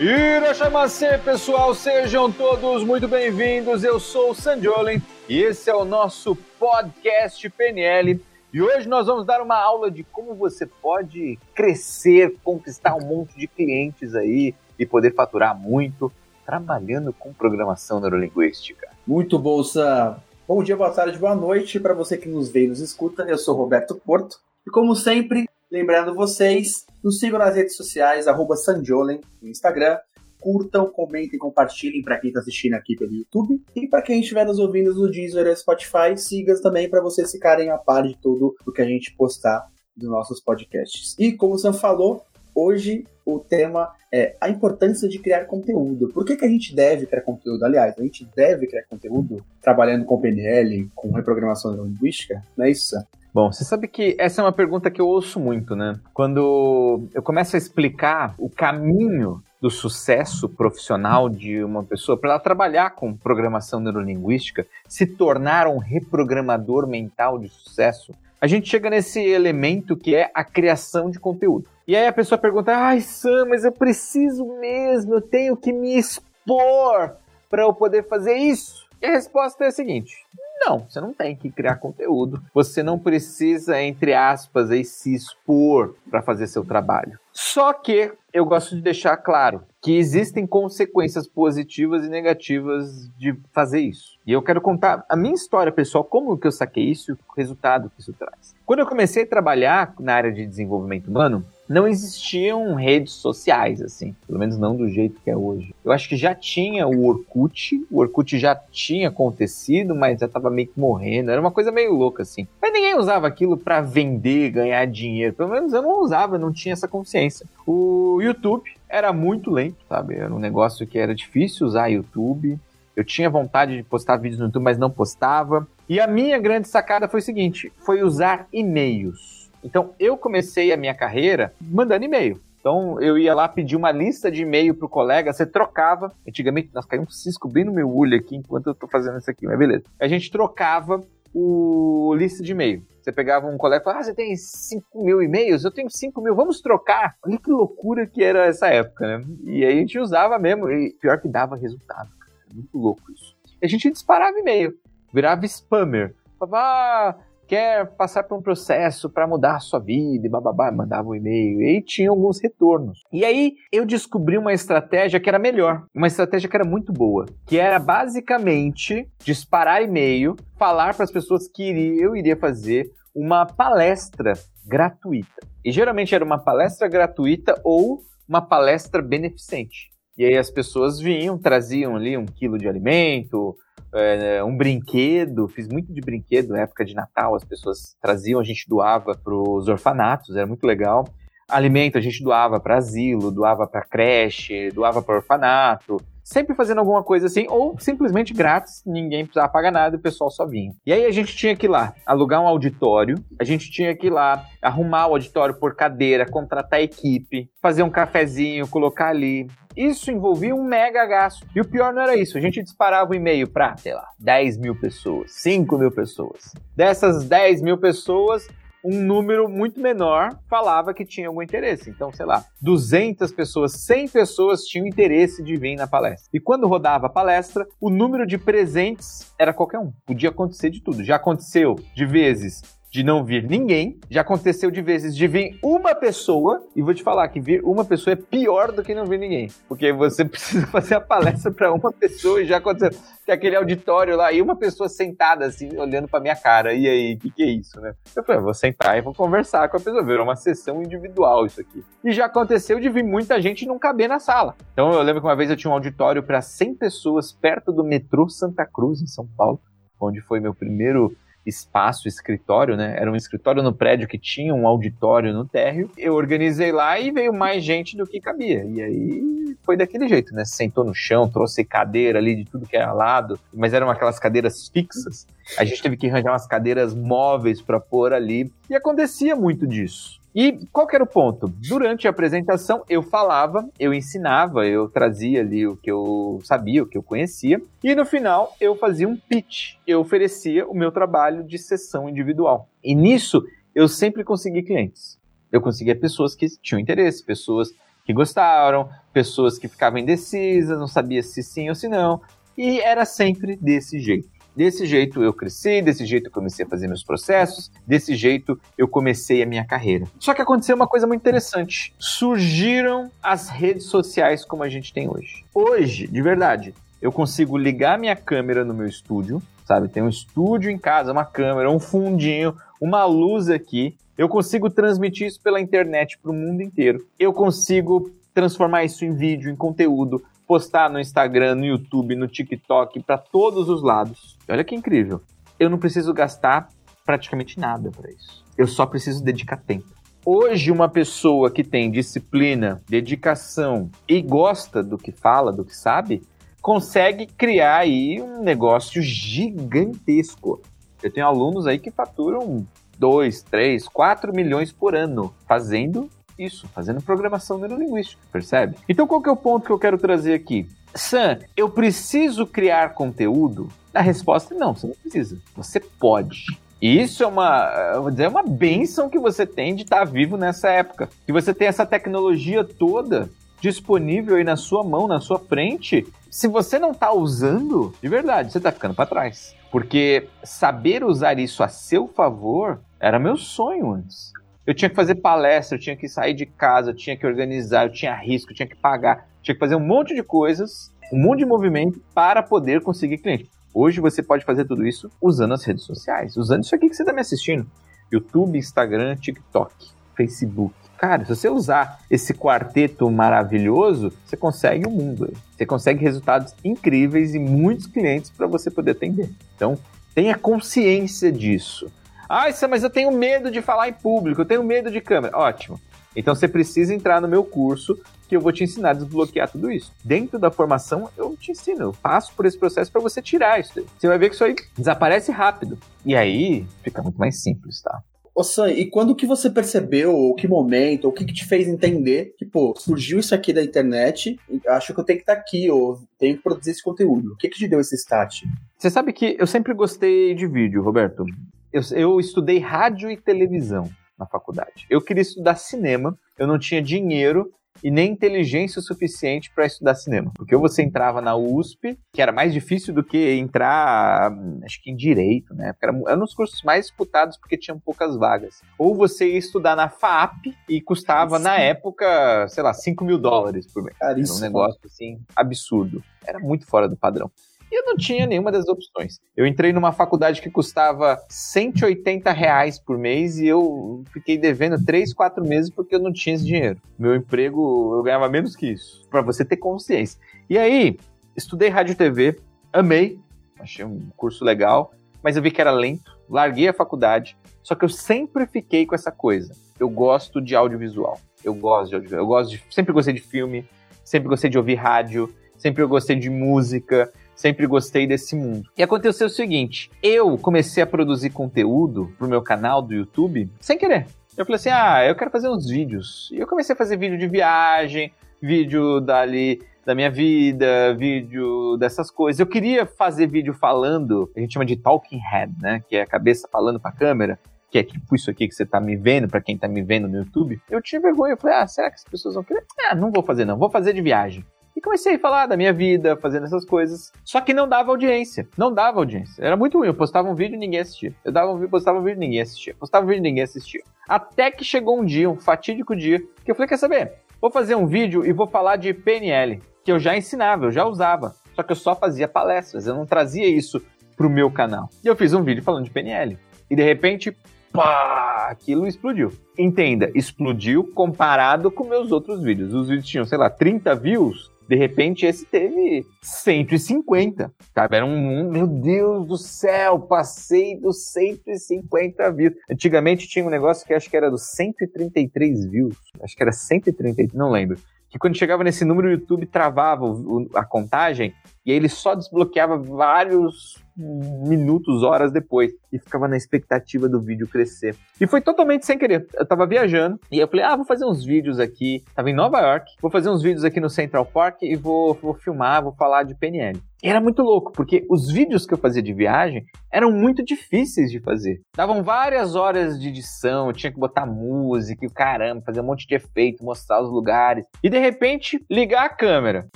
Irachamacê, 0.00 1.18
pessoal, 1.18 1.72
sejam 1.72 2.32
todos 2.32 2.82
muito 2.82 3.06
bem-vindos. 3.06 3.84
Eu 3.84 4.00
sou 4.00 4.32
o 4.32 4.34
Sam 4.34 4.60
Jolen 4.60 5.00
e 5.28 5.40
esse 5.40 5.70
é 5.70 5.74
o 5.74 5.84
nosso 5.84 6.34
podcast 6.58 7.48
PNL. 7.50 8.20
E 8.52 8.60
hoje 8.60 8.88
nós 8.88 9.06
vamos 9.06 9.24
dar 9.24 9.40
uma 9.40 9.56
aula 9.56 9.88
de 9.88 10.02
como 10.02 10.34
você 10.34 10.66
pode 10.66 11.38
crescer, 11.54 12.34
conquistar 12.42 12.96
um 12.96 13.06
monte 13.06 13.38
de 13.38 13.46
clientes 13.46 14.16
aí 14.16 14.52
e 14.76 14.84
poder 14.84 15.14
faturar 15.14 15.56
muito 15.56 16.10
trabalhando 16.44 17.12
com 17.12 17.32
programação 17.32 18.00
neurolinguística. 18.00 18.88
Muito 19.06 19.38
bom, 19.38 19.62
Sam. 19.62 20.16
Bom 20.52 20.64
dia, 20.64 20.76
boa 20.76 20.90
tarde, 20.90 21.16
boa 21.16 21.32
noite 21.32 21.78
para 21.78 21.94
você 21.94 22.18
que 22.18 22.28
nos 22.28 22.48
vê 22.48 22.64
e 22.64 22.66
nos 22.66 22.80
escuta. 22.80 23.22
Eu 23.22 23.38
sou 23.38 23.54
Roberto 23.54 23.94
Porto 23.94 24.40
e, 24.66 24.70
como 24.70 24.96
sempre, 24.96 25.48
lembrando 25.70 26.12
vocês, 26.12 26.84
nos 27.04 27.20
sigam 27.20 27.38
nas 27.38 27.54
redes 27.54 27.76
sociais, 27.76 28.26
Sanjolen 28.56 29.20
no 29.40 29.48
Instagram. 29.48 29.96
Curtam, 30.40 30.90
comentem, 30.90 31.38
compartilhem 31.38 32.02
para 32.02 32.18
quem 32.18 32.30
está 32.30 32.40
assistindo 32.40 32.74
aqui 32.74 32.96
pelo 32.96 33.12
YouTube. 33.12 33.62
E 33.76 33.86
para 33.86 34.02
quem 34.02 34.22
estiver 34.22 34.44
nos 34.44 34.58
ouvindo 34.58 34.92
no 34.92 35.08
Deezer 35.08 35.46
e 35.46 35.54
Spotify, 35.54 36.16
siga 36.16 36.60
também 36.60 36.90
para 36.90 37.00
vocês 37.00 37.30
ficarem 37.30 37.70
a 37.70 37.78
par 37.78 38.02
de 38.02 38.18
tudo 38.20 38.52
o 38.66 38.72
que 38.72 38.82
a 38.82 38.86
gente 38.86 39.14
postar 39.14 39.64
dos 39.96 40.10
nossos 40.10 40.40
podcasts. 40.40 41.14
E 41.16 41.30
como 41.32 41.54
o 41.54 41.58
Sam 41.58 41.74
falou, 41.74 42.24
hoje 42.56 43.06
o 43.34 43.40
tema 43.40 43.92
é 44.12 44.36
a 44.40 44.48
importância 44.48 45.08
de 45.08 45.18
criar 45.18 45.44
conteúdo. 45.44 46.08
Por 46.08 46.24
que, 46.24 46.36
que 46.36 46.44
a 46.44 46.48
gente 46.48 46.74
deve 46.74 47.06
criar 47.06 47.22
conteúdo? 47.22 47.64
Aliás, 47.64 47.94
a 47.98 48.02
gente 48.02 48.28
deve 48.34 48.66
criar 48.66 48.84
conteúdo 48.84 49.44
trabalhando 49.62 50.04
com 50.04 50.20
PNL, 50.20 50.90
com 50.94 51.10
reprogramação 51.12 51.72
neurolinguística, 51.72 52.42
não 52.56 52.64
é 52.64 52.70
isso? 52.70 52.96
Bom, 53.32 53.52
você 53.52 53.64
sabe 53.64 53.86
que 53.86 54.16
essa 54.18 54.40
é 54.40 54.44
uma 54.44 54.52
pergunta 54.52 54.90
que 54.90 55.00
eu 55.00 55.06
ouço 55.06 55.38
muito, 55.38 55.76
né? 55.76 55.94
Quando 56.12 57.08
eu 57.14 57.22
começo 57.22 57.54
a 57.54 57.58
explicar 57.58 58.34
o 58.36 58.50
caminho 58.50 59.40
do 59.60 59.70
sucesso 59.70 60.48
profissional 60.48 61.28
de 61.28 61.62
uma 61.62 61.84
pessoa 61.84 62.18
para 62.18 62.30
ela 62.30 62.38
trabalhar 62.40 62.90
com 62.90 63.14
programação 63.14 63.78
neurolinguística, 63.78 64.66
se 64.88 65.06
tornar 65.06 65.68
um 65.68 65.78
reprogramador 65.78 66.88
mental 66.88 67.38
de 67.38 67.48
sucesso, 67.48 68.12
a 68.40 68.46
gente 68.46 68.68
chega 68.68 68.88
nesse 68.88 69.20
elemento 69.20 69.96
que 69.96 70.14
é 70.14 70.30
a 70.34 70.42
criação 70.42 71.10
de 71.10 71.20
conteúdo. 71.20 71.66
E 71.90 71.96
aí 71.96 72.06
a 72.06 72.12
pessoa 72.12 72.38
pergunta: 72.38 72.72
ai, 72.72 73.00
Sam, 73.00 73.46
mas 73.46 73.64
eu 73.64 73.72
preciso 73.72 74.46
mesmo, 74.60 75.14
eu 75.14 75.20
tenho 75.20 75.56
que 75.56 75.72
me 75.72 75.98
expor 75.98 77.16
para 77.48 77.62
eu 77.62 77.74
poder 77.74 78.06
fazer 78.06 78.36
isso? 78.36 78.88
E 79.02 79.06
a 79.06 79.10
resposta 79.10 79.64
é 79.64 79.66
a 79.66 79.72
seguinte: 79.72 80.24
não, 80.64 80.86
você 80.88 81.00
não 81.00 81.12
tem 81.12 81.34
que 81.34 81.50
criar 81.50 81.76
conteúdo. 81.76 82.40
Você 82.54 82.80
não 82.80 82.96
precisa, 82.96 83.82
entre 83.82 84.14
aspas, 84.14 84.70
aí, 84.70 84.84
se 84.84 85.12
expor 85.12 85.96
para 86.08 86.22
fazer 86.22 86.46
seu 86.46 86.64
trabalho. 86.64 87.18
Só 87.32 87.72
que 87.72 88.12
eu 88.32 88.44
gosto 88.44 88.76
de 88.76 88.82
deixar 88.82 89.16
claro 89.16 89.62
que 89.82 89.96
existem 89.96 90.46
consequências 90.46 91.26
positivas 91.26 92.04
e 92.04 92.08
negativas 92.08 93.08
de 93.18 93.34
fazer 93.50 93.80
isso. 93.80 94.16
E 94.24 94.32
eu 94.32 94.42
quero 94.42 94.60
contar 94.60 95.04
a 95.08 95.16
minha 95.16 95.34
história 95.34 95.72
pessoal, 95.72 96.04
como 96.04 96.38
que 96.38 96.46
eu 96.46 96.52
saquei 96.52 96.84
isso 96.84 97.10
e 97.10 97.14
o 97.14 97.18
resultado 97.36 97.90
que 97.90 98.00
isso 98.00 98.12
traz. 98.12 98.54
Quando 98.64 98.80
eu 98.80 98.86
comecei 98.86 99.24
a 99.24 99.26
trabalhar 99.26 99.94
na 99.98 100.14
área 100.14 100.30
de 100.30 100.46
desenvolvimento 100.46 101.08
humano, 101.08 101.44
não 101.70 101.86
existiam 101.86 102.74
redes 102.74 103.12
sociais, 103.12 103.80
assim, 103.80 104.12
pelo 104.26 104.40
menos 104.40 104.58
não 104.58 104.74
do 104.74 104.88
jeito 104.88 105.20
que 105.22 105.30
é 105.30 105.36
hoje. 105.36 105.72
Eu 105.84 105.92
acho 105.92 106.08
que 106.08 106.16
já 106.16 106.34
tinha 106.34 106.84
o 106.88 107.06
Orkut, 107.06 107.86
o 107.88 108.00
Orkut 108.00 108.36
já 108.40 108.56
tinha 108.56 109.06
acontecido, 109.06 109.94
mas 109.94 110.18
já 110.18 110.26
tava 110.26 110.50
meio 110.50 110.66
que 110.66 110.80
morrendo, 110.80 111.30
era 111.30 111.40
uma 111.40 111.52
coisa 111.52 111.70
meio 111.70 111.94
louca, 111.94 112.24
assim. 112.24 112.48
Mas 112.60 112.72
ninguém 112.72 112.98
usava 112.98 113.28
aquilo 113.28 113.56
para 113.56 113.80
vender, 113.80 114.50
ganhar 114.50 114.84
dinheiro, 114.86 115.32
pelo 115.32 115.50
menos 115.50 115.72
eu 115.72 115.80
não 115.80 116.02
usava, 116.02 116.36
não 116.36 116.52
tinha 116.52 116.72
essa 116.72 116.88
consciência. 116.88 117.46
O 117.64 118.18
YouTube 118.20 118.68
era 118.88 119.12
muito 119.12 119.48
lento, 119.48 119.78
sabe? 119.88 120.16
Era 120.16 120.34
um 120.34 120.40
negócio 120.40 120.84
que 120.88 120.98
era 120.98 121.14
difícil 121.14 121.68
usar 121.68 121.86
YouTube. 121.86 122.58
Eu 122.96 123.04
tinha 123.04 123.30
vontade 123.30 123.76
de 123.76 123.84
postar 123.84 124.16
vídeos 124.16 124.40
no 124.40 124.46
YouTube, 124.46 124.64
mas 124.64 124.76
não 124.76 124.90
postava. 124.90 125.68
E 125.88 126.00
a 126.00 126.08
minha 126.08 126.36
grande 126.36 126.66
sacada 126.66 127.06
foi 127.06 127.20
o 127.20 127.22
seguinte: 127.22 127.72
foi 127.78 128.02
usar 128.02 128.48
e-mails. 128.52 129.39
Então, 129.62 129.94
eu 129.98 130.16
comecei 130.16 130.72
a 130.72 130.76
minha 130.76 130.94
carreira 130.94 131.52
mandando 131.60 132.04
e-mail. 132.04 132.40
Então, 132.60 133.00
eu 133.00 133.16
ia 133.16 133.34
lá 133.34 133.48
pedir 133.48 133.74
uma 133.74 133.90
lista 133.90 134.30
de 134.30 134.42
e-mail 134.42 134.74
pro 134.74 134.88
colega, 134.88 135.32
você 135.32 135.46
trocava. 135.46 136.12
Antigamente, 136.28 136.70
nós 136.74 136.84
caímos 136.84 137.08
um 137.08 137.10
cisco 137.10 137.48
bem 137.48 137.64
no 137.64 137.72
meu 137.72 137.90
olho 137.94 138.16
aqui 138.16 138.36
enquanto 138.36 138.66
eu 138.66 138.74
tô 138.74 138.86
fazendo 138.86 139.18
isso 139.18 139.30
aqui, 139.30 139.46
mas 139.46 139.58
beleza. 139.58 139.84
A 139.98 140.06
gente 140.06 140.30
trocava 140.30 141.02
o 141.34 142.14
lista 142.14 142.42
de 142.42 142.52
e-mail. 142.52 142.82
Você 143.00 143.10
pegava 143.10 143.46
um 143.46 143.56
colega 143.56 143.82
e 143.82 143.84
falava, 143.84 144.00
ah, 144.00 144.04
você 144.04 144.14
tem 144.14 144.36
5 144.36 145.02
mil 145.02 145.22
e-mails? 145.22 145.64
Eu 145.64 145.70
tenho 145.70 145.88
5 145.88 146.20
mil, 146.20 146.34
vamos 146.34 146.60
trocar. 146.60 147.16
Olha 147.24 147.38
que 147.38 147.50
loucura 147.50 148.06
que 148.06 148.22
era 148.22 148.46
essa 148.46 148.68
época, 148.68 149.06
né? 149.06 149.24
E 149.44 149.64
aí 149.64 149.72
a 149.72 149.80
gente 149.80 149.98
usava 149.98 150.38
mesmo, 150.38 150.70
e 150.70 150.92
pior 151.00 151.18
que 151.18 151.28
dava 151.28 151.56
resultado. 151.56 152.10
Muito 152.52 152.76
louco 152.76 153.10
isso. 153.12 153.34
E 153.62 153.64
a 153.64 153.68
gente 153.68 153.90
disparava 153.90 154.38
e-mail, 154.38 154.74
virava 155.12 155.46
spammer. 155.46 156.14
Falava, 156.38 156.58
ah, 156.58 157.16
quer 157.50 157.96
passar 157.96 158.22
por 158.22 158.38
um 158.38 158.42
processo 158.42 159.10
para 159.10 159.26
mudar 159.26 159.56
a 159.56 159.58
sua 159.58 159.80
vida 159.80 160.24
e 160.24 160.30
bababá, 160.30 160.70
mandava 160.70 161.08
um 161.08 161.16
e-mail 161.16 161.60
e 161.60 161.82
tinha 161.82 162.08
alguns 162.08 162.40
retornos. 162.40 163.00
E 163.12 163.24
aí 163.24 163.54
eu 163.72 163.84
descobri 163.84 164.38
uma 164.38 164.52
estratégia 164.52 165.18
que 165.18 165.28
era 165.28 165.36
melhor, 165.36 165.84
uma 165.92 166.06
estratégia 166.06 166.48
que 166.48 166.56
era 166.56 166.64
muito 166.64 166.92
boa, 166.92 167.26
que 167.44 167.58
era 167.58 167.80
basicamente 167.80 169.10
disparar 169.24 169.82
e-mail, 169.82 170.36
falar 170.56 170.94
para 170.94 171.02
as 171.02 171.10
pessoas 171.10 171.48
que 171.48 171.68
eu 172.00 172.14
iria 172.14 172.36
fazer 172.36 172.88
uma 173.12 173.44
palestra 173.44 174.34
gratuita. 174.64 175.44
E 175.64 175.72
geralmente 175.72 176.14
era 176.14 176.24
uma 176.24 176.38
palestra 176.38 176.86
gratuita 176.86 177.60
ou 177.64 178.02
uma 178.28 178.40
palestra 178.40 179.02
beneficente. 179.02 179.90
E 180.16 180.24
aí 180.24 180.36
as 180.36 180.52
pessoas 180.52 181.00
vinham, 181.00 181.36
traziam 181.36 181.96
ali 181.96 182.16
um 182.16 182.26
quilo 182.26 182.58
de 182.58 182.68
alimento, 182.68 183.56
é, 183.92 184.42
um 184.44 184.56
brinquedo, 184.56 185.48
fiz 185.48 185.68
muito 185.68 185.92
de 185.92 186.00
brinquedo 186.00 186.50
na 186.50 186.60
época 186.60 186.84
de 186.84 186.94
Natal, 186.94 187.34
as 187.34 187.44
pessoas 187.44 187.96
traziam, 188.00 188.40
a 188.40 188.44
gente 188.44 188.68
doava 188.68 189.16
para 189.16 189.34
os 189.34 189.68
orfanatos, 189.68 190.36
era 190.36 190.46
muito 190.46 190.66
legal. 190.66 191.08
Alimento 191.48 191.98
a 191.98 192.00
gente 192.00 192.22
doava 192.22 192.60
para 192.60 192.76
asilo, 192.76 193.30
doava 193.30 193.66
para 193.66 193.84
creche, 193.84 194.70
doava 194.70 195.02
para 195.02 195.16
orfanato, 195.16 195.96
sempre 196.30 196.54
fazendo 196.54 196.78
alguma 196.78 197.02
coisa 197.02 197.26
assim, 197.26 197.46
ou 197.48 197.76
simplesmente 197.78 198.32
grátis, 198.32 198.82
ninguém 198.86 199.24
precisava 199.24 199.52
pagar 199.52 199.72
nada 199.72 199.96
o 199.96 200.00
pessoal 200.00 200.30
só 200.30 200.46
vinha. 200.46 200.72
E 200.86 200.92
aí 200.92 201.04
a 201.04 201.10
gente 201.10 201.36
tinha 201.36 201.56
que 201.56 201.66
ir 201.66 201.68
lá 201.68 201.92
alugar 202.06 202.40
um 202.40 202.46
auditório, 202.46 203.16
a 203.38 203.42
gente 203.42 203.68
tinha 203.68 203.94
que 203.96 204.06
ir 204.06 204.10
lá 204.10 204.46
arrumar 204.62 205.08
o 205.08 205.12
auditório 205.12 205.56
por 205.56 205.74
cadeira, 205.74 206.24
contratar 206.24 206.80
equipe, 206.80 207.50
fazer 207.60 207.82
um 207.82 207.90
cafezinho, 207.90 208.68
colocar 208.68 209.08
ali, 209.08 209.48
isso 209.76 210.10
envolvia 210.10 210.54
um 210.54 210.62
mega 210.62 211.04
gasto. 211.06 211.46
E 211.54 211.60
o 211.60 211.64
pior 211.64 211.92
não 211.92 212.02
era 212.02 212.16
isso. 212.16 212.36
A 212.36 212.40
gente 212.40 212.62
disparava 212.62 213.10
o 213.10 213.12
um 213.12 213.16
e-mail 213.16 213.48
para, 213.48 213.76
sei 213.76 213.94
lá, 213.94 214.06
10 214.18 214.58
mil 214.58 214.78
pessoas, 214.78 215.32
5 215.32 215.78
mil 215.78 215.90
pessoas. 215.90 216.52
Dessas 216.76 217.24
10 217.24 217.62
mil 217.62 217.78
pessoas, 217.78 218.48
um 218.84 219.02
número 219.02 219.48
muito 219.48 219.80
menor 219.80 220.38
falava 220.48 220.94
que 220.94 221.04
tinha 221.04 221.28
algum 221.28 221.42
interesse. 221.42 221.90
Então, 221.90 222.12
sei 222.12 222.26
lá, 222.26 222.44
200 222.60 223.32
pessoas, 223.32 223.72
100 223.72 224.08
pessoas 224.08 224.62
tinham 224.62 224.86
interesse 224.86 225.42
de 225.42 225.56
vir 225.56 225.76
na 225.76 225.86
palestra. 225.86 226.28
E 226.32 226.40
quando 226.40 226.66
rodava 226.66 227.06
a 227.06 227.10
palestra, 227.10 227.66
o 227.80 227.90
número 227.90 228.26
de 228.26 228.38
presentes 228.38 229.32
era 229.38 229.52
qualquer 229.52 229.78
um. 229.78 229.92
Podia 230.06 230.30
acontecer 230.30 230.70
de 230.70 230.82
tudo. 230.82 231.04
Já 231.04 231.16
aconteceu 231.16 231.76
de 231.94 232.06
vezes 232.06 232.62
de 232.90 233.04
não 233.04 233.24
vir 233.24 233.44
ninguém. 233.44 233.98
Já 234.10 234.22
aconteceu 234.22 234.70
de 234.70 234.82
vezes 234.82 235.16
de 235.16 235.26
vir 235.28 235.58
uma 235.62 235.94
pessoa, 235.94 236.66
e 236.74 236.82
vou 236.82 236.92
te 236.92 237.02
falar 237.02 237.28
que 237.28 237.40
vir 237.40 237.62
uma 237.62 237.84
pessoa 237.84 238.14
é 238.14 238.16
pior 238.16 238.72
do 238.72 238.82
que 238.82 238.94
não 238.94 239.06
vir 239.06 239.18
ninguém. 239.18 239.48
Porque 239.68 239.92
você 239.92 240.24
precisa 240.26 240.66
fazer 240.66 240.96
a 240.96 241.00
palestra 241.00 241.52
para 241.52 241.72
uma 241.72 241.92
pessoa 241.92 242.42
e 242.42 242.46
já 242.46 242.56
aconteceu. 242.56 243.00
Tem 243.24 243.34
aquele 243.34 243.54
auditório 243.54 244.16
lá 244.16 244.32
e 244.32 244.42
uma 244.42 244.56
pessoa 244.56 244.88
sentada 244.88 245.46
assim, 245.46 245.76
olhando 245.76 246.08
para 246.08 246.20
minha 246.20 246.34
cara. 246.34 246.74
E 246.74 246.88
aí, 246.88 247.14
o 247.14 247.18
que, 247.18 247.30
que 247.30 247.42
é 247.44 247.46
isso, 247.46 247.80
né? 247.80 247.94
Eu 248.16 248.24
falei, 248.24 248.42
vou 248.42 248.54
sentar 248.54 248.98
e 248.98 249.00
vou 249.00 249.14
conversar 249.14 249.68
com 249.68 249.76
a 249.76 249.80
pessoa. 249.80 250.04
Virou 250.04 250.24
uma 250.24 250.34
sessão 250.34 250.82
individual 250.82 251.46
isso 251.46 251.60
aqui. 251.60 251.84
E 252.04 252.10
já 252.10 252.26
aconteceu 252.26 252.80
de 252.80 252.88
vir 252.88 253.04
muita 253.04 253.40
gente 253.40 253.66
não 253.66 253.78
caber 253.78 254.08
na 254.08 254.18
sala. 254.18 254.56
Então 254.72 254.92
eu 254.92 255.02
lembro 255.02 255.20
que 255.20 255.28
uma 255.28 255.36
vez 255.36 255.48
eu 255.48 255.56
tinha 255.56 255.70
um 255.70 255.74
auditório 255.74 256.22
para 256.22 256.42
100 256.42 256.74
pessoas 256.74 257.30
perto 257.30 257.70
do 257.72 257.84
metrô 257.84 258.28
Santa 258.28 258.66
Cruz, 258.66 259.00
em 259.00 259.06
São 259.06 259.28
Paulo, 259.36 259.60
onde 260.00 260.20
foi 260.20 260.40
meu 260.40 260.54
primeiro 260.54 261.14
espaço, 261.44 262.06
escritório, 262.06 262.76
né? 262.76 262.94
Era 262.98 263.10
um 263.10 263.16
escritório 263.16 263.62
no 263.62 263.72
prédio 263.72 264.06
que 264.06 264.18
tinha 264.18 264.54
um 264.54 264.66
auditório 264.66 265.32
no 265.32 265.44
térreo. 265.44 265.90
Eu 265.96 266.14
organizei 266.14 266.70
lá 266.70 266.98
e 266.98 267.10
veio 267.10 267.32
mais 267.32 267.64
gente 267.64 267.96
do 267.96 268.06
que 268.06 268.20
cabia. 268.20 268.64
E 268.64 268.80
aí 268.82 269.56
foi 269.62 269.76
daquele 269.76 270.08
jeito, 270.08 270.34
né? 270.34 270.44
Sentou 270.44 270.84
no 270.84 270.94
chão, 270.94 271.28
trouxe 271.28 271.64
cadeira 271.64 272.18
ali 272.18 272.36
de 272.36 272.44
tudo 272.44 272.66
que 272.66 272.76
era 272.76 272.92
lado, 272.92 273.38
mas 273.52 273.72
eram 273.72 273.90
aquelas 273.90 274.18
cadeiras 274.18 274.68
fixas. 274.68 275.26
A 275.58 275.64
gente 275.64 275.82
teve 275.82 275.96
que 275.96 276.08
arranjar 276.08 276.32
umas 276.32 276.46
cadeiras 276.46 276.94
móveis 276.94 277.60
para 277.60 277.80
pôr 277.80 278.12
ali. 278.12 278.52
E 278.68 278.74
acontecia 278.74 279.34
muito 279.34 279.66
disso. 279.66 280.19
E 280.34 280.66
qual 280.72 280.86
que 280.86 280.94
era 280.94 281.02
o 281.02 281.08
ponto? 281.08 281.48
Durante 281.48 282.06
a 282.06 282.10
apresentação, 282.10 282.84
eu 282.88 283.02
falava, 283.02 283.68
eu 283.78 283.92
ensinava, 283.92 284.64
eu 284.64 284.88
trazia 284.88 285.40
ali 285.40 285.66
o 285.66 285.76
que 285.76 285.90
eu 285.90 286.40
sabia, 286.44 286.82
o 286.82 286.86
que 286.86 286.96
eu 286.96 287.02
conhecia, 287.02 287.60
e 287.82 287.94
no 287.94 288.06
final 288.06 288.54
eu 288.60 288.76
fazia 288.76 289.08
um 289.08 289.16
pitch. 289.16 289.74
Eu 289.84 290.00
oferecia 290.00 290.66
o 290.68 290.74
meu 290.74 290.92
trabalho 290.92 291.42
de 291.42 291.58
sessão 291.58 292.08
individual. 292.08 292.68
E 292.82 292.94
nisso 292.94 293.42
eu 293.74 293.88
sempre 293.88 294.22
consegui 294.22 294.62
clientes. 294.62 295.18
Eu 295.50 295.60
conseguia 295.60 295.96
pessoas 295.96 296.36
que 296.36 296.46
tinham 296.62 296.80
interesse, 296.80 297.24
pessoas 297.24 297.70
que 298.04 298.12
gostaram, 298.12 298.88
pessoas 299.12 299.58
que 299.58 299.66
ficavam 299.66 299.98
indecisas, 299.98 300.78
não 300.78 300.86
sabia 300.86 301.22
se 301.22 301.42
sim 301.42 301.68
ou 301.68 301.74
se 301.74 301.88
não, 301.88 302.20
e 302.56 302.78
era 302.80 303.04
sempre 303.04 303.56
desse 303.56 303.98
jeito. 303.98 304.28
Desse 304.54 304.84
jeito 304.84 305.22
eu 305.22 305.32
cresci, 305.32 305.80
desse 305.80 306.04
jeito 306.04 306.26
eu 306.26 306.32
comecei 306.32 306.64
a 306.64 306.68
fazer 306.68 306.88
meus 306.88 307.04
processos, 307.04 307.70
desse 307.86 308.14
jeito 308.14 308.60
eu 308.76 308.88
comecei 308.88 309.42
a 309.42 309.46
minha 309.46 309.64
carreira. 309.64 310.06
Só 310.18 310.34
que 310.34 310.42
aconteceu 310.42 310.74
uma 310.74 310.88
coisa 310.88 311.06
muito 311.06 311.20
interessante. 311.20 311.94
Surgiram 311.98 313.10
as 313.22 313.48
redes 313.48 313.86
sociais 313.86 314.44
como 314.44 314.62
a 314.62 314.68
gente 314.68 314.92
tem 314.92 315.08
hoje. 315.08 315.44
Hoje, 315.54 316.06
de 316.06 316.22
verdade, 316.22 316.74
eu 317.00 317.10
consigo 317.10 317.56
ligar 317.56 317.98
minha 317.98 318.16
câmera 318.16 318.64
no 318.64 318.74
meu 318.74 318.86
estúdio, 318.86 319.42
sabe? 319.64 319.88
Tem 319.88 320.02
um 320.02 320.08
estúdio 320.08 320.70
em 320.70 320.76
casa, 320.76 321.12
uma 321.12 321.24
câmera, 321.24 321.70
um 321.70 321.78
fundinho, 321.78 322.54
uma 322.80 323.04
luz 323.04 323.48
aqui. 323.48 323.96
Eu 324.18 324.28
consigo 324.28 324.68
transmitir 324.68 325.28
isso 325.28 325.40
pela 325.40 325.60
internet 325.60 326.18
para 326.18 326.30
o 326.30 326.34
mundo 326.34 326.60
inteiro. 326.60 327.06
Eu 327.18 327.32
consigo 327.32 328.10
transformar 328.34 328.84
isso 328.84 329.04
em 329.04 329.14
vídeo, 329.14 329.50
em 329.50 329.56
conteúdo, 329.56 330.22
postar 330.50 330.90
no 330.90 330.98
Instagram, 330.98 331.54
no 331.54 331.64
YouTube, 331.64 332.16
no 332.16 332.26
TikTok, 332.26 332.98
para 333.04 333.16
todos 333.16 333.68
os 333.68 333.84
lados. 333.84 334.36
Olha 334.48 334.64
que 334.64 334.74
incrível. 334.74 335.22
Eu 335.60 335.70
não 335.70 335.78
preciso 335.78 336.12
gastar 336.12 336.70
praticamente 337.06 337.60
nada 337.60 337.88
para 337.92 338.10
isso. 338.10 338.44
Eu 338.58 338.66
só 338.66 338.84
preciso 338.84 339.22
dedicar 339.22 339.58
tempo. 339.58 339.86
Hoje, 340.26 340.72
uma 340.72 340.88
pessoa 340.88 341.52
que 341.52 341.62
tem 341.62 341.88
disciplina, 341.88 342.82
dedicação 342.88 343.88
e 344.08 344.20
gosta 344.20 344.82
do 344.82 344.98
que 344.98 345.12
fala, 345.12 345.52
do 345.52 345.64
que 345.64 345.76
sabe, 345.76 346.20
consegue 346.60 347.26
criar 347.26 347.76
aí 347.76 348.20
um 348.20 348.42
negócio 348.42 349.00
gigantesco. 349.00 350.60
Eu 351.00 351.12
tenho 351.12 351.28
alunos 351.28 351.68
aí 351.68 351.78
que 351.78 351.92
faturam 351.92 352.66
2, 352.98 353.42
3, 353.44 353.86
4 353.86 354.34
milhões 354.34 354.72
por 354.72 354.96
ano 354.96 355.32
fazendo 355.46 356.10
isso, 356.44 356.68
fazendo 356.68 357.02
programação 357.02 357.58
neurolinguística, 357.58 358.22
percebe? 358.32 358.76
Então 358.88 359.06
qual 359.06 359.20
que 359.20 359.28
é 359.28 359.32
o 359.32 359.36
ponto 359.36 359.66
que 359.66 359.72
eu 359.72 359.78
quero 359.78 359.98
trazer 359.98 360.34
aqui? 360.34 360.68
Sam, 360.94 361.38
eu 361.56 361.68
preciso 361.70 362.46
criar 362.46 362.94
conteúdo? 362.94 363.68
A 363.94 364.00
resposta 364.00 364.54
é 364.54 364.58
não, 364.58 364.74
você 364.74 364.86
não 364.86 364.94
precisa. 364.94 365.38
Você 365.56 365.80
pode. 365.80 366.46
E 366.80 367.00
isso 367.00 367.22
é 367.22 367.26
uma, 367.26 367.98
vou 368.00 368.10
dizer, 368.10 368.24
é 368.24 368.28
uma 368.28 368.42
benção 368.42 369.08
que 369.08 369.18
você 369.18 369.44
tem 369.44 369.74
de 369.74 369.82
estar 369.82 370.04
vivo 370.04 370.36
nessa 370.36 370.70
época. 370.70 371.10
Que 371.26 371.32
você 371.32 371.52
tem 371.52 371.68
essa 371.68 371.84
tecnologia 371.84 372.64
toda 372.64 373.28
disponível 373.60 374.36
aí 374.36 374.44
na 374.44 374.56
sua 374.56 374.82
mão, 374.82 375.06
na 375.06 375.20
sua 375.20 375.38
frente. 375.38 376.06
Se 376.30 376.48
você 376.48 376.78
não 376.78 376.92
está 376.92 377.12
usando, 377.12 377.94
de 378.02 378.08
verdade, 378.08 378.50
você 378.50 378.58
está 378.58 378.72
ficando 378.72 378.94
para 378.94 379.06
trás. 379.06 379.54
Porque 379.70 380.28
saber 380.42 381.04
usar 381.04 381.38
isso 381.38 381.62
a 381.62 381.68
seu 381.68 382.08
favor 382.08 382.80
era 382.98 383.18
meu 383.18 383.36
sonho 383.36 383.92
antes. 383.92 384.32
Eu 384.70 384.74
tinha 384.74 384.88
que 384.88 384.94
fazer 384.94 385.16
palestra, 385.16 385.76
eu 385.76 385.80
tinha 385.80 385.96
que 385.96 386.08
sair 386.08 386.32
de 386.32 386.46
casa, 386.46 386.90
eu 386.90 386.94
tinha 386.94 387.16
que 387.16 387.26
organizar, 387.26 387.86
eu 387.86 387.92
tinha 387.92 388.14
risco, 388.14 388.52
eu 388.52 388.54
tinha 388.54 388.68
que 388.68 388.76
pagar, 388.76 389.26
tinha 389.42 389.52
que 389.52 389.58
fazer 389.58 389.74
um 389.74 389.84
monte 389.84 390.14
de 390.14 390.22
coisas, 390.22 390.92
um 391.12 391.20
monte 391.20 391.40
de 391.40 391.44
movimento 391.44 392.00
para 392.14 392.40
poder 392.40 392.80
conseguir 392.80 393.18
cliente. 393.18 393.50
Hoje 393.74 394.00
você 394.00 394.22
pode 394.22 394.44
fazer 394.44 394.64
tudo 394.64 394.86
isso 394.86 395.10
usando 395.20 395.54
as 395.54 395.64
redes 395.64 395.82
sociais, 395.82 396.36
usando 396.36 396.62
isso 396.62 396.72
aqui 396.72 396.88
que 396.88 396.94
você 396.94 397.02
está 397.02 397.12
me 397.12 397.20
assistindo: 397.20 397.66
YouTube, 398.12 398.56
Instagram, 398.56 399.16
TikTok, 399.16 399.74
Facebook. 400.16 400.72
Cara, 400.96 401.24
se 401.24 401.34
você 401.34 401.48
usar 401.48 401.98
esse 402.08 402.32
quarteto 402.32 403.10
maravilhoso, 403.10 404.12
você 404.24 404.36
consegue 404.36 404.86
o 404.86 404.88
um 404.88 404.92
mundo. 404.92 405.32
Você 405.50 405.66
consegue 405.66 406.04
resultados 406.04 406.54
incríveis 406.64 407.34
e 407.34 407.40
muitos 407.40 407.88
clientes 407.88 408.30
para 408.30 408.46
você 408.46 408.70
poder 408.70 408.92
atender. 408.92 409.30
Então, 409.56 409.76
tenha 410.14 410.38
consciência 410.38 411.32
disso. 411.32 411.90
Ah, 412.32 412.46
mas 412.68 412.84
eu 412.84 412.90
tenho 412.90 413.10
medo 413.10 413.50
de 413.50 413.60
falar 413.60 413.88
em 413.88 413.92
público, 413.92 414.40
eu 414.40 414.44
tenho 414.44 414.62
medo 414.62 414.88
de 414.88 415.00
câmera. 415.00 415.36
Ótimo. 415.36 415.80
Então 416.14 416.32
você 416.32 416.46
precisa 416.46 416.94
entrar 416.94 417.20
no 417.20 417.26
meu 417.26 417.42
curso 417.42 418.00
que 418.28 418.36
eu 418.36 418.40
vou 418.40 418.52
te 418.52 418.62
ensinar 418.62 418.90
a 418.90 418.92
desbloquear 418.92 419.50
tudo 419.50 419.68
isso. 419.68 419.92
Dentro 420.04 420.38
da 420.38 420.48
formação, 420.48 421.10
eu 421.16 421.36
te 421.36 421.50
ensino, 421.50 421.82
eu 421.82 421.92
passo 421.92 422.32
por 422.36 422.46
esse 422.46 422.56
processo 422.56 422.92
para 422.92 423.00
você 423.00 423.20
tirar 423.20 423.58
isso 423.58 423.72
daí. 423.74 423.84
Você 423.98 424.06
vai 424.06 424.16
ver 424.16 424.28
que 424.28 424.36
isso 424.36 424.44
aí 424.44 424.54
desaparece 424.78 425.32
rápido. 425.32 425.76
E 426.06 426.14
aí 426.14 426.64
fica 426.84 427.02
muito 427.02 427.18
mais 427.18 427.42
simples, 427.42 427.82
tá? 427.82 428.00
Ô 428.32 428.44
Sam, 428.44 428.70
e 428.70 428.86
quando 428.86 429.16
que 429.16 429.26
você 429.26 429.50
percebeu, 429.50 430.14
ou 430.14 430.36
que 430.36 430.46
momento, 430.46 431.06
ou 431.06 431.10
o 431.10 431.12
que, 431.12 431.24
que 431.24 431.34
te 431.34 431.44
fez 431.44 431.66
entender 431.66 432.36
que, 432.38 432.46
pô, 432.46 432.74
surgiu 432.78 433.18
isso 433.18 433.34
aqui 433.34 433.52
da 433.52 433.62
internet, 433.62 434.38
acho 434.68 434.94
que 434.94 435.00
eu 435.00 435.04
tenho 435.04 435.18
que 435.18 435.24
estar 435.24 435.34
tá 435.34 435.40
aqui, 435.40 435.68
ou 435.68 436.00
tenho 436.16 436.36
que 436.36 436.42
produzir 436.44 436.70
esse 436.70 436.82
conteúdo. 436.82 437.32
O 437.32 437.36
que 437.36 437.48
que 437.48 437.58
te 437.58 437.66
deu 437.66 437.80
esse 437.80 437.96
start? 437.96 438.44
Você 438.78 438.88
sabe 438.88 439.12
que 439.12 439.36
eu 439.36 439.48
sempre 439.48 439.74
gostei 439.74 440.32
de 440.32 440.46
vídeo, 440.46 440.80
Roberto 440.80 441.24
eu, 441.72 441.82
eu 441.92 442.20
estudei 442.20 442.58
rádio 442.58 443.10
e 443.10 443.16
televisão 443.16 443.90
na 444.18 444.26
faculdade. 444.26 444.86
Eu 444.90 445.00
queria 445.00 445.22
estudar 445.22 445.56
cinema, 445.56 446.16
eu 446.38 446.46
não 446.46 446.58
tinha 446.58 446.82
dinheiro 446.82 447.52
e 447.82 447.90
nem 447.90 448.12
inteligência 448.12 448.82
suficiente 448.82 449.50
para 449.54 449.64
estudar 449.64 449.94
cinema. 449.94 450.30
Porque 450.36 450.54
ou 450.54 450.60
você 450.60 450.82
entrava 450.82 451.20
na 451.20 451.34
USP, 451.34 451.98
que 452.12 452.20
era 452.20 452.32
mais 452.32 452.52
difícil 452.52 452.92
do 452.92 453.02
que 453.02 453.32
entrar, 453.34 454.30
acho 454.64 454.82
que 454.82 454.90
em 454.90 454.96
direito, 454.96 455.54
né? 455.54 455.72
Porque 455.72 455.86
era, 455.86 456.02
era 456.08 456.16
um 456.16 456.20
dos 456.20 456.34
cursos 456.34 456.62
mais 456.62 456.86
disputados 456.86 457.38
porque 457.38 457.56
tinham 457.56 457.78
poucas 457.78 458.16
vagas. 458.16 458.60
Ou 458.78 458.94
você 458.94 459.30
ia 459.30 459.38
estudar 459.38 459.74
na 459.74 459.88
FAP 459.88 460.54
e 460.68 460.80
custava, 460.80 461.38
na 461.38 461.58
época, 461.58 462.46
sei 462.48 462.62
lá, 462.62 462.74
5 462.74 463.04
mil 463.04 463.18
dólares 463.18 463.66
por 463.72 463.82
mês. 463.82 463.96
Era 464.00 464.18
um 464.18 464.40
negócio, 464.40 464.80
assim, 464.84 465.18
absurdo. 465.34 466.02
Era 466.26 466.38
muito 466.38 466.66
fora 466.66 466.88
do 466.88 466.96
padrão. 466.96 467.30
E 467.70 467.78
eu 467.78 467.84
não 467.86 467.96
tinha 467.96 468.26
nenhuma 468.26 468.50
das 468.50 468.66
opções. 468.66 469.20
Eu 469.36 469.46
entrei 469.46 469.72
numa 469.72 469.92
faculdade 469.92 470.42
que 470.42 470.50
custava 470.50 471.20
180 471.28 472.32
reais 472.32 472.80
por 472.80 472.98
mês 472.98 473.38
e 473.38 473.46
eu 473.46 474.02
fiquei 474.12 474.36
devendo 474.36 474.84
3, 474.84 475.14
4 475.14 475.44
meses 475.44 475.70
porque 475.70 475.94
eu 475.94 476.00
não 476.00 476.12
tinha 476.12 476.34
esse 476.34 476.44
dinheiro. 476.44 476.80
Meu 476.98 477.14
emprego, 477.14 477.94
eu 477.96 478.02
ganhava 478.02 478.28
menos 478.28 478.56
que 478.56 478.66
isso. 478.66 479.06
Para 479.08 479.22
você 479.22 479.44
ter 479.44 479.56
consciência. 479.56 480.20
E 480.48 480.58
aí, 480.58 480.98
estudei 481.36 481.68
rádio 481.68 481.92
e 481.92 481.94
TV, 481.94 482.40
amei, 482.72 483.18
achei 483.58 483.84
um 483.84 484.10
curso 484.16 484.44
legal, 484.44 484.92
mas 485.22 485.36
eu 485.36 485.42
vi 485.42 485.50
que 485.50 485.60
era 485.60 485.70
lento, 485.70 486.18
larguei 486.28 486.68
a 486.68 486.72
faculdade, 486.72 487.36
só 487.62 487.74
que 487.74 487.84
eu 487.84 487.88
sempre 487.88 488.46
fiquei 488.46 488.84
com 488.84 488.94
essa 488.94 489.12
coisa. 489.12 489.54
Eu 489.78 489.88
gosto 489.88 490.40
de 490.40 490.56
audiovisual. 490.56 491.20
Eu 491.44 491.54
gosto 491.54 491.90
de 491.90 491.94
audiovisual. 491.94 492.22
Eu 492.22 492.26
gosto 492.26 492.50
de, 492.50 492.62
sempre 492.70 492.92
gostei 492.92 493.14
de 493.14 493.20
filme, 493.20 493.64
sempre 494.04 494.28
gostei 494.28 494.50
de 494.50 494.58
ouvir 494.58 494.74
rádio, 494.74 495.32
sempre 495.56 495.82
eu 495.82 495.88
gostei 495.88 496.16
de 496.16 496.28
música, 496.28 497.12
sempre 497.40 497.66
gostei 497.66 498.06
desse 498.06 498.36
mundo. 498.36 498.68
E 498.76 498.82
aconteceu 498.82 499.26
o 499.26 499.30
seguinte: 499.30 499.90
eu 500.02 500.36
comecei 500.36 500.82
a 500.82 500.86
produzir 500.86 501.30
conteúdo 501.30 502.12
pro 502.18 502.28
meu 502.28 502.42
canal 502.42 502.82
do 502.82 502.94
YouTube 502.94 503.50
sem 503.58 503.78
querer. 503.78 504.06
Eu 504.36 504.44
falei 504.44 504.56
assim: 504.56 504.70
ah, 504.70 505.04
eu 505.04 505.14
quero 505.14 505.30
fazer 505.30 505.48
uns 505.48 505.68
vídeos. 505.68 506.30
E 506.32 506.38
eu 506.38 506.46
comecei 506.46 506.74
a 506.74 506.76
fazer 506.76 506.96
vídeo 506.96 507.18
de 507.18 507.26
viagem, 507.26 508.12
vídeo 508.40 509.00
dali 509.00 509.62
da 509.84 509.94
minha 509.94 510.10
vida, 510.10 510.94
vídeo 510.94 511.76
dessas 511.78 512.10
coisas. 512.10 512.38
Eu 512.38 512.46
queria 512.46 512.84
fazer 512.84 513.26
vídeo 513.26 513.54
falando, 513.54 514.30
a 514.36 514.40
gente 514.40 514.52
chama 514.52 514.66
de 514.66 514.76
talking 514.76 515.18
head, 515.18 515.52
né? 515.60 515.82
Que 515.88 515.96
é 515.96 516.02
a 516.02 516.06
cabeça 516.06 516.46
falando 516.52 516.78
pra 516.78 516.92
câmera 516.92 517.38
que 517.70 517.78
é 517.78 517.84
tipo 517.84 518.16
isso 518.16 518.28
aqui 518.28 518.48
que 518.48 518.54
você 518.54 518.66
tá 518.66 518.80
me 518.80 518.96
vendo, 518.96 519.28
para 519.28 519.40
quem 519.40 519.56
tá 519.56 519.68
me 519.68 519.80
vendo 519.80 520.08
no 520.08 520.16
YouTube, 520.16 520.60
eu 520.68 520.82
tinha 520.82 521.00
vergonha. 521.00 521.34
Eu 521.34 521.36
falei, 521.36 521.56
ah, 521.56 521.66
será 521.68 521.88
que 521.88 521.94
as 521.94 522.04
pessoas 522.04 522.34
vão 522.34 522.42
querer? 522.42 522.64
Ah, 522.90 522.96
não 522.96 523.12
vou 523.12 523.22
fazer 523.22 523.44
não, 523.44 523.56
vou 523.56 523.70
fazer 523.70 523.92
de 523.92 524.02
viagem. 524.02 524.44
E 524.80 524.82
comecei 524.82 525.16
a 525.16 525.18
falar 525.18 525.44
da 525.44 525.58
minha 525.58 525.74
vida, 525.74 526.16
fazendo 526.16 526.46
essas 526.46 526.64
coisas. 526.64 527.12
Só 527.22 527.38
que 527.42 527.52
não 527.52 527.68
dava 527.68 527.90
audiência. 527.90 528.48
Não 528.56 528.72
dava 528.72 528.98
audiência. 528.98 529.44
Era 529.44 529.54
muito 529.54 529.76
ruim. 529.76 529.88
Eu 529.88 529.94
postava 529.94 530.26
um 530.26 530.34
vídeo 530.34 530.54
e 530.54 530.58
ninguém 530.58 530.80
assistia. 530.80 531.14
Eu 531.22 531.30
dava 531.30 531.52
um, 531.52 531.68
postava 531.68 531.98
um 531.98 532.02
vídeo 532.02 532.16
e 532.16 532.20
ninguém 532.20 532.40
assistia. 532.40 532.74
Postava 532.80 533.04
um 533.04 533.08
vídeo 533.08 533.20
e 533.20 533.24
ninguém 533.24 533.42
assistia. 533.42 533.82
Até 534.08 534.50
que 534.50 534.64
chegou 534.64 534.98
um 534.98 535.04
dia, 535.04 535.28
um 535.28 535.36
fatídico 535.36 535.94
dia, 535.94 536.18
que 536.42 536.50
eu 536.50 536.54
falei: 536.54 536.66
quer 536.66 536.78
saber? 536.78 537.12
Vou 537.42 537.50
fazer 537.50 537.74
um 537.74 537.86
vídeo 537.86 538.24
e 538.24 538.32
vou 538.32 538.46
falar 538.46 538.76
de 538.76 538.94
PNL, 538.94 539.60
que 539.84 539.92
eu 539.92 539.98
já 539.98 540.16
ensinava, 540.16 540.64
eu 540.64 540.72
já 540.72 540.86
usava. 540.86 541.34
Só 541.54 541.62
que 541.62 541.72
eu 541.72 541.76
só 541.76 541.94
fazia 541.94 542.26
palestras, 542.26 542.86
eu 542.86 542.94
não 542.94 543.04
trazia 543.04 543.46
isso 543.46 543.82
pro 544.16 544.30
meu 544.30 544.50
canal. 544.50 544.88
E 545.04 545.08
eu 545.08 545.14
fiz 545.14 545.34
um 545.34 545.42
vídeo 545.42 545.62
falando 545.62 545.84
de 545.84 545.90
PNL. 545.90 546.38
E 546.70 546.74
de 546.74 546.82
repente, 546.82 547.36
pá, 547.70 548.48
aquilo 548.50 548.86
explodiu. 548.86 549.30
Entenda, 549.58 550.10
explodiu 550.14 550.84
comparado 550.94 551.70
com 551.70 551.84
meus 551.84 552.10
outros 552.10 552.42
vídeos. 552.42 552.72
Os 552.72 552.88
vídeos 552.88 553.06
tinham, 553.06 553.26
sei 553.26 553.36
lá, 553.36 553.50
30 553.50 553.94
views. 553.94 554.50
De 554.70 554.76
repente, 554.76 555.26
esse 555.26 555.44
teve 555.44 556.06
150, 556.22 557.52
sabe? 557.74 557.96
Era 557.96 558.06
um, 558.06 558.48
meu 558.48 558.68
Deus 558.68 559.26
do 559.26 559.36
céu, 559.36 559.98
passei 559.98 560.78
dos 560.78 561.10
150 561.10 562.30
views. 562.30 562.54
Antigamente 562.70 563.26
tinha 563.26 563.44
um 563.44 563.50
negócio 563.50 563.84
que 563.84 563.92
acho 563.92 564.08
que 564.08 564.16
era 564.16 564.30
dos 564.30 564.52
133 564.52 565.66
views. 565.68 565.96
Acho 566.22 566.36
que 566.36 566.42
era 566.44 566.52
133, 566.52 567.32
não 567.32 567.50
lembro. 567.50 567.80
Que 568.08 568.16
quando 568.16 568.38
chegava 568.38 568.62
nesse 568.62 568.84
número, 568.84 569.08
o 569.08 569.10
YouTube 569.10 569.44
travava 569.44 570.06
a 570.54 570.64
contagem 570.64 571.34
e 571.66 571.72
aí 571.72 571.76
ele 571.76 571.88
só 571.88 572.14
desbloqueava 572.14 572.78
vários 572.78 573.76
minutos, 573.96 575.02
horas 575.02 575.32
depois. 575.32 575.72
E 575.92 575.98
ficava 575.98 576.28
na 576.28 576.36
expectativa 576.36 577.08
do 577.08 577.20
vídeo 577.20 577.48
crescer. 577.48 577.96
E 578.20 578.26
foi 578.26 578.40
totalmente 578.40 578.86
sem 578.86 578.98
querer. 578.98 579.26
Eu 579.34 579.46
tava 579.46 579.66
viajando 579.66 580.18
e 580.30 580.38
eu 580.38 580.48
falei, 580.48 580.64
ah, 580.64 580.76
vou 580.76 580.84
fazer 580.84 581.04
uns 581.04 581.24
vídeos 581.24 581.58
aqui. 581.58 582.04
Tava 582.14 582.30
em 582.30 582.34
Nova 582.34 582.60
York, 582.60 582.92
vou 583.00 583.10
fazer 583.10 583.30
uns 583.30 583.42
vídeos 583.42 583.64
aqui 583.64 583.80
no 583.80 583.90
Central 583.90 584.26
Park 584.26 584.62
e 584.62 584.76
vou, 584.76 585.14
vou 585.14 585.34
filmar, 585.34 585.82
vou 585.82 585.92
falar 585.92 586.22
de 586.22 586.34
PNL. 586.34 586.80
E 587.02 587.08
era 587.08 587.20
muito 587.20 587.42
louco, 587.42 587.72
porque 587.72 588.04
os 588.10 588.30
vídeos 588.30 588.66
que 588.66 588.74
eu 588.74 588.78
fazia 588.78 589.02
de 589.02 589.14
viagem 589.14 589.64
eram 589.90 590.12
muito 590.12 590.44
difíceis 590.44 591.10
de 591.10 591.18
fazer. 591.18 591.62
Davam 591.74 592.02
várias 592.02 592.54
horas 592.54 593.00
de 593.00 593.08
edição, 593.08 593.68
eu 593.68 593.72
tinha 593.72 593.90
que 593.90 593.98
botar 593.98 594.26
música 594.26 595.06
e 595.06 595.08
caramba, 595.08 595.62
fazer 595.64 595.80
um 595.80 595.86
monte 595.86 596.06
de 596.06 596.14
efeito, 596.14 596.62
mostrar 596.62 597.00
os 597.00 597.10
lugares. 597.10 597.64
E 597.82 597.88
de 597.88 597.98
repente, 597.98 598.62
ligar 598.70 599.06
a 599.06 599.08
câmera, 599.08 599.66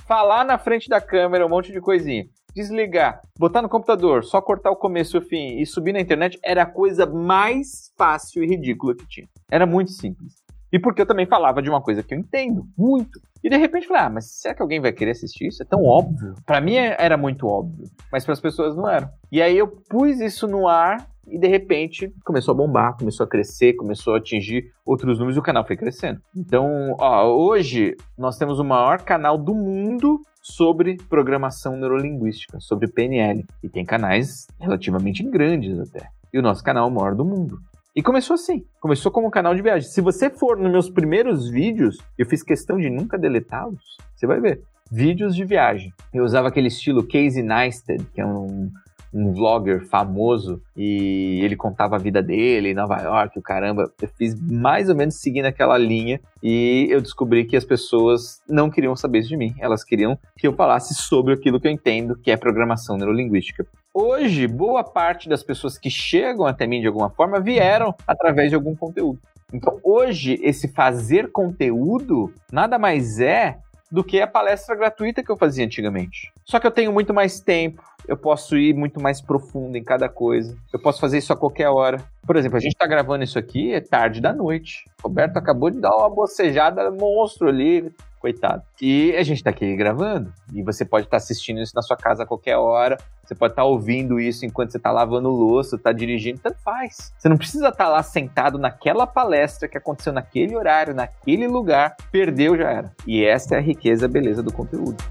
falar 0.07 0.45
na 0.45 0.59
frente 0.59 0.87
da 0.87 1.01
câmera 1.01 1.45
um 1.45 1.49
monte 1.49 1.71
de 1.71 1.81
coisinha 1.81 2.27
desligar, 2.55 3.21
botar 3.37 3.61
no 3.61 3.69
computador, 3.69 4.23
só 4.23 4.41
cortar 4.41 4.71
o 4.71 4.77
começo 4.77 5.17
e 5.17 5.19
o 5.19 5.21
fim 5.21 5.59
e 5.59 5.65
subir 5.65 5.91
na 5.91 5.99
internet 5.99 6.39
era 6.41 6.63
a 6.63 6.65
coisa 6.65 7.05
mais 7.05 7.91
fácil 7.97 8.43
e 8.43 8.47
ridícula 8.47 8.95
que 8.95 9.05
tinha. 9.07 9.27
Era 9.51 9.65
muito 9.65 9.91
simples. 9.91 10.44
E 10.75 10.79
porque 10.79 11.01
eu 11.01 11.05
também 11.05 11.25
falava 11.25 11.61
de 11.61 11.69
uma 11.69 11.79
coisa 11.79 12.03
que 12.03 12.13
eu 12.13 12.19
entendo 12.19 12.67
muito. 12.77 13.17
E 13.41 13.49
de 13.49 13.55
repente 13.55 13.87
falei, 13.87 14.03
ah, 14.03 14.09
mas 14.09 14.25
será 14.25 14.53
que 14.53 14.61
alguém 14.61 14.81
vai 14.81 14.91
querer 14.91 15.11
assistir 15.11 15.47
isso? 15.47 15.63
É 15.63 15.65
tão 15.65 15.85
óbvio. 15.85 16.35
Para 16.45 16.59
mim 16.59 16.75
era 16.75 17.15
muito 17.15 17.47
óbvio, 17.47 17.89
mas 18.11 18.25
para 18.25 18.33
as 18.33 18.41
pessoas 18.41 18.75
não 18.75 18.85
era. 18.89 19.09
E 19.31 19.41
aí 19.41 19.57
eu 19.57 19.69
pus 19.69 20.19
isso 20.19 20.49
no 20.49 20.67
ar 20.67 21.07
e 21.29 21.39
de 21.39 21.47
repente 21.47 22.13
começou 22.25 22.51
a 22.51 22.57
bombar, 22.57 22.97
começou 22.97 23.23
a 23.23 23.29
crescer, 23.29 23.71
começou 23.77 24.15
a 24.15 24.17
atingir 24.17 24.69
outros 24.85 25.17
números 25.17 25.37
e 25.37 25.39
o 25.39 25.43
canal 25.43 25.65
foi 25.65 25.77
crescendo. 25.77 26.19
Então, 26.35 26.93
ó, 26.99 27.25
hoje 27.25 27.95
nós 28.17 28.37
temos 28.37 28.59
o 28.59 28.63
maior 28.65 29.01
canal 29.01 29.37
do 29.37 29.55
mundo 29.55 30.19
sobre 30.41 30.97
programação 31.09 31.77
neurolinguística, 31.77 32.59
sobre 32.59 32.89
PNL. 32.89 33.45
E 33.63 33.69
tem 33.69 33.85
canais 33.85 34.45
relativamente 34.59 35.23
grandes 35.23 35.79
até. 35.79 36.09
E 36.33 36.37
o 36.37 36.41
nosso 36.41 36.61
canal 36.61 36.89
é 36.89 36.91
o 36.91 36.93
maior 36.93 37.15
do 37.15 37.23
mundo. 37.23 37.59
E 37.95 38.03
começou 38.03 38.33
assim. 38.33 38.65
Começou 38.81 39.09
como 39.09 39.27
um 39.27 39.31
canal 39.31 39.55
de 39.55 39.61
viagem. 39.61 39.89
Se 39.89 40.01
você 40.01 40.29
for 40.29 40.57
nos 40.57 40.69
meus 40.69 40.89
primeiros 40.89 41.49
vídeos, 41.49 41.97
eu 42.17 42.25
fiz 42.25 42.43
questão 42.43 42.77
de 42.77 42.89
nunca 42.89 43.17
deletá-los. 43.17 43.95
Você 44.13 44.27
vai 44.27 44.41
ver. 44.41 44.61
Vídeos 44.91 45.33
de 45.33 45.45
viagem. 45.45 45.93
Eu 46.13 46.25
usava 46.25 46.49
aquele 46.49 46.67
estilo 46.67 47.07
Casey 47.07 47.41
Neistat, 47.41 48.03
que 48.13 48.19
é 48.19 48.25
um 48.25 48.69
um 49.15 49.31
vlogger 49.31 49.87
famoso 49.87 50.61
e 50.75 51.39
ele 51.41 51.55
contava 51.55 51.95
a 51.95 51.99
vida 51.99 52.21
dele 52.21 52.69
em 52.69 52.73
Nova 52.73 53.01
York, 53.01 53.39
o 53.39 53.41
caramba. 53.41 53.89
Eu 54.01 54.09
fiz 54.09 54.35
mais 54.39 54.89
ou 54.89 54.95
menos 54.95 55.15
seguindo 55.15 55.45
aquela 55.45 55.77
linha 55.77 56.19
e 56.43 56.87
eu 56.89 57.01
descobri 57.01 57.45
que 57.45 57.55
as 57.55 57.63
pessoas 57.63 58.41
não 58.47 58.69
queriam 58.69 58.95
saber 58.95 59.19
isso 59.19 59.29
de 59.29 59.37
mim. 59.37 59.55
Elas 59.57 59.83
queriam 59.83 60.19
que 60.37 60.45
eu 60.45 60.53
falasse 60.53 60.93
sobre 60.93 61.33
aquilo 61.33 61.59
que 61.59 61.67
eu 61.67 61.71
entendo, 61.71 62.17
que 62.17 62.29
é 62.29 62.35
programação 62.35 62.97
neurolinguística. 62.97 63.65
Hoje, 63.93 64.45
boa 64.45 64.83
parte 64.83 65.29
das 65.29 65.41
pessoas 65.41 65.77
que 65.77 65.89
chegam 65.89 66.45
até 66.45 66.67
mim 66.67 66.81
de 66.81 66.87
alguma 66.87 67.09
forma 67.09 67.39
vieram 67.39 67.95
através 68.05 68.49
de 68.49 68.55
algum 68.55 68.75
conteúdo. 68.75 69.19
Então, 69.53 69.79
hoje, 69.81 70.37
esse 70.43 70.67
fazer 70.67 71.31
conteúdo 71.31 72.33
nada 72.51 72.77
mais 72.77 73.19
é 73.21 73.57
do 73.89 74.03
que 74.03 74.19
a 74.19 74.27
palestra 74.27 74.75
gratuita 74.75 75.23
que 75.23 75.31
eu 75.31 75.37
fazia 75.37 75.63
antigamente. 75.63 76.33
Só 76.45 76.59
que 76.59 76.67
eu 76.67 76.71
tenho 76.71 76.93
muito 76.93 77.11
mais 77.11 77.39
tempo, 77.39 77.81
eu 78.07 78.15
posso 78.15 78.55
ir 78.55 78.75
muito 78.75 79.01
mais 79.01 79.19
profundo 79.19 79.75
em 79.75 79.83
cada 79.83 80.07
coisa. 80.07 80.55
Eu 80.71 80.79
posso 80.79 80.99
fazer 81.01 81.17
isso 81.17 81.33
a 81.33 81.35
qualquer 81.35 81.69
hora. 81.69 81.97
Por 82.25 82.35
exemplo, 82.35 82.57
a 82.57 82.59
gente 82.59 82.73
está 82.73 82.85
gravando 82.85 83.23
isso 83.23 83.39
aqui, 83.39 83.73
é 83.73 83.81
tarde 83.81 84.21
da 84.21 84.31
noite. 84.31 84.85
Roberto 85.03 85.37
acabou 85.37 85.71
de 85.71 85.79
dar 85.79 85.95
uma 85.95 86.09
bocejada 86.09 86.91
monstro 86.91 87.49
ali, 87.49 87.91
coitado. 88.19 88.61
E 88.79 89.15
a 89.15 89.23
gente 89.23 89.37
está 89.37 89.49
aqui 89.49 89.75
gravando. 89.75 90.31
E 90.53 90.61
você 90.61 90.85
pode 90.85 91.07
estar 91.07 91.17
tá 91.17 91.23
assistindo 91.23 91.59
isso 91.59 91.73
na 91.75 91.81
sua 91.81 91.97
casa 91.97 92.23
a 92.23 92.27
qualquer 92.27 92.57
hora. 92.57 92.97
Você 93.23 93.33
pode 93.33 93.53
estar 93.53 93.63
tá 93.63 93.67
ouvindo 93.67 94.19
isso 94.19 94.45
enquanto 94.45 94.71
você 94.71 94.77
está 94.77 94.91
lavando 94.91 95.29
louça, 95.29 95.77
está 95.77 95.91
dirigindo, 95.91 96.39
tanto 96.43 96.59
faz. 96.61 97.11
Você 97.17 97.27
não 97.27 97.37
precisa 97.37 97.69
estar 97.69 97.85
tá 97.85 97.89
lá 97.89 98.03
sentado 98.03 98.59
naquela 98.59 99.07
palestra 99.07 99.67
que 99.67 99.79
aconteceu 99.79 100.13
naquele 100.13 100.55
horário, 100.55 100.93
naquele 100.93 101.47
lugar. 101.47 101.95
Perdeu, 102.11 102.55
já 102.55 102.69
era. 102.69 102.91
E 103.07 103.25
essa 103.25 103.55
é 103.55 103.57
a 103.57 103.61
riqueza, 103.61 104.05
a 104.05 104.09
beleza 104.09 104.43
do 104.43 104.53
conteúdo. 104.53 105.03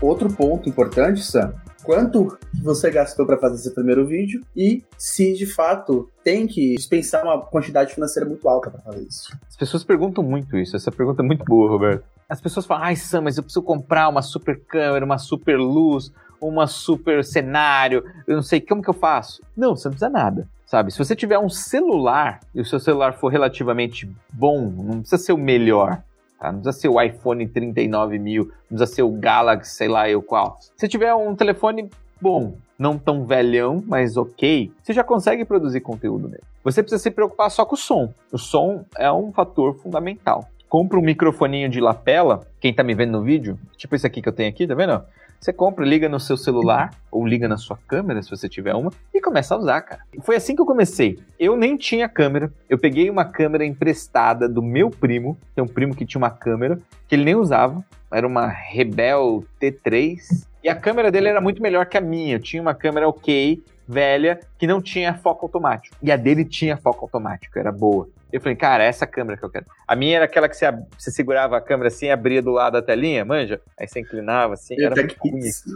Outro 0.00 0.32
ponto 0.32 0.68
importante, 0.68 1.22
Sam, 1.24 1.52
quanto 1.82 2.38
você 2.62 2.88
gastou 2.88 3.26
para 3.26 3.36
fazer 3.36 3.56
esse 3.56 3.74
primeiro 3.74 4.06
vídeo 4.06 4.40
e 4.56 4.84
se 4.96 5.32
de 5.32 5.44
fato 5.44 6.08
tem 6.22 6.46
que 6.46 6.76
dispensar 6.76 7.24
uma 7.24 7.40
quantidade 7.40 7.94
financeira 7.94 8.28
muito 8.28 8.48
alta 8.48 8.70
para 8.70 8.80
fazer 8.80 9.04
isso. 9.08 9.36
As 9.48 9.56
pessoas 9.56 9.82
perguntam 9.82 10.22
muito 10.22 10.56
isso, 10.56 10.76
essa 10.76 10.92
pergunta 10.92 11.20
é 11.20 11.26
muito 11.26 11.44
boa, 11.44 11.68
Roberto. 11.68 12.04
As 12.28 12.40
pessoas 12.40 12.64
falam, 12.64 12.84
ai 12.84 12.94
Sam, 12.94 13.22
mas 13.22 13.36
eu 13.36 13.42
preciso 13.42 13.62
comprar 13.62 14.08
uma 14.08 14.22
super 14.22 14.60
câmera, 14.66 15.04
uma 15.04 15.18
super 15.18 15.58
luz, 15.58 16.12
uma 16.40 16.68
super 16.68 17.24
cenário, 17.24 18.04
eu 18.26 18.36
não 18.36 18.42
sei 18.42 18.60
como 18.60 18.82
que 18.82 18.90
eu 18.90 18.94
faço. 18.94 19.42
Não, 19.56 19.74
você 19.74 19.88
não 19.88 19.92
precisa 19.92 20.10
nada. 20.10 20.48
Sabe, 20.64 20.92
se 20.92 20.98
você 20.98 21.16
tiver 21.16 21.38
um 21.38 21.48
celular 21.48 22.40
e 22.54 22.60
o 22.60 22.64
seu 22.64 22.78
celular 22.78 23.14
for 23.14 23.28
relativamente 23.32 24.08
bom, 24.30 24.70
não 24.70 25.00
precisa 25.00 25.16
ser 25.16 25.32
o 25.32 25.38
melhor, 25.38 26.02
Tá? 26.38 26.52
Não 26.52 26.60
precisa 26.60 26.80
ser 26.80 26.88
o 26.88 27.00
iPhone 27.00 27.46
39 27.46 28.18
mil, 28.18 28.44
não 28.70 28.76
precisa 28.76 28.86
ser 28.86 29.02
o 29.02 29.10
Galaxy, 29.10 29.74
sei 29.74 29.88
lá 29.88 30.08
eu 30.08 30.22
qual. 30.22 30.56
Se 30.76 30.88
tiver 30.88 31.14
um 31.14 31.34
telefone 31.34 31.90
bom, 32.20 32.56
não 32.78 32.96
tão 32.96 33.24
velhão, 33.24 33.82
mas 33.86 34.16
ok, 34.16 34.70
você 34.82 34.92
já 34.92 35.02
consegue 35.02 35.44
produzir 35.44 35.80
conteúdo 35.80 36.28
nele. 36.28 36.42
Você 36.62 36.82
precisa 36.82 37.02
se 37.02 37.10
preocupar 37.10 37.50
só 37.50 37.64
com 37.64 37.74
o 37.74 37.78
som. 37.78 38.12
O 38.32 38.38
som 38.38 38.84
é 38.96 39.10
um 39.10 39.32
fator 39.32 39.74
fundamental. 39.74 40.48
Compra 40.68 40.98
um 40.98 41.02
microfoninho 41.02 41.68
de 41.68 41.80
lapela, 41.80 42.46
quem 42.60 42.74
tá 42.74 42.84
me 42.84 42.94
vendo 42.94 43.12
no 43.12 43.22
vídeo, 43.22 43.58
tipo 43.76 43.94
esse 43.96 44.06
aqui 44.06 44.20
que 44.20 44.28
eu 44.28 44.32
tenho 44.32 44.50
aqui, 44.50 44.66
tá 44.66 44.74
vendo? 44.74 45.02
Você 45.40 45.52
compra, 45.52 45.84
liga 45.84 46.08
no 46.08 46.18
seu 46.18 46.36
celular 46.36 46.90
ou 47.12 47.24
liga 47.24 47.46
na 47.46 47.56
sua 47.56 47.78
câmera, 47.86 48.20
se 48.22 48.30
você 48.30 48.48
tiver 48.48 48.74
uma, 48.74 48.90
e 49.14 49.20
começa 49.20 49.54
a 49.54 49.58
usar, 49.58 49.80
cara. 49.82 50.02
Foi 50.20 50.34
assim 50.34 50.54
que 50.54 50.60
eu 50.60 50.66
comecei. 50.66 51.18
Eu 51.38 51.56
nem 51.56 51.76
tinha 51.76 52.08
câmera. 52.08 52.52
Eu 52.68 52.76
peguei 52.76 53.08
uma 53.08 53.24
câmera 53.24 53.64
emprestada 53.64 54.48
do 54.48 54.60
meu 54.60 54.90
primo, 54.90 55.38
tem 55.54 55.62
um 55.62 55.68
primo 55.68 55.94
que 55.94 56.04
tinha 56.04 56.18
uma 56.18 56.30
câmera 56.30 56.78
que 57.06 57.14
ele 57.14 57.24
nem 57.24 57.36
usava. 57.36 57.84
Era 58.12 58.26
uma 58.26 58.48
Rebel 58.48 59.44
T3. 59.60 60.46
E 60.64 60.68
a 60.68 60.74
câmera 60.74 61.10
dele 61.10 61.28
era 61.28 61.40
muito 61.40 61.62
melhor 61.62 61.86
que 61.86 61.96
a 61.96 62.00
minha. 62.00 62.34
Eu 62.34 62.40
tinha 62.40 62.60
uma 62.60 62.74
câmera 62.74 63.08
ok, 63.08 63.62
velha, 63.86 64.40
que 64.58 64.66
não 64.66 64.82
tinha 64.82 65.14
foco 65.14 65.46
automático. 65.46 65.96
E 66.02 66.10
a 66.10 66.16
dele 66.16 66.44
tinha 66.44 66.76
foco 66.76 67.04
automático, 67.04 67.58
era 67.58 67.70
boa. 67.70 68.08
Eu 68.32 68.40
falei, 68.40 68.56
cara, 68.56 68.84
é 68.84 68.88
essa 68.88 69.06
câmera 69.06 69.38
que 69.38 69.44
eu 69.44 69.50
quero. 69.50 69.66
A 69.86 69.96
minha 69.96 70.16
era 70.16 70.26
aquela 70.26 70.48
que 70.48 70.56
você, 70.56 70.66
você 70.98 71.10
segurava 71.10 71.56
a 71.56 71.60
câmera 71.60 71.88
assim, 71.88 72.10
abria 72.10 72.42
do 72.42 72.50
lado 72.50 72.74
da 72.74 72.82
telinha, 72.82 73.24
manja? 73.24 73.60
Aí 73.78 73.88
você 73.88 74.00
inclinava 74.00 74.54
assim, 74.54 74.74
e 74.78 74.84
era 74.84 74.94
muito 74.94 75.16
ruim. 75.18 75.38
Assim, 75.48 75.74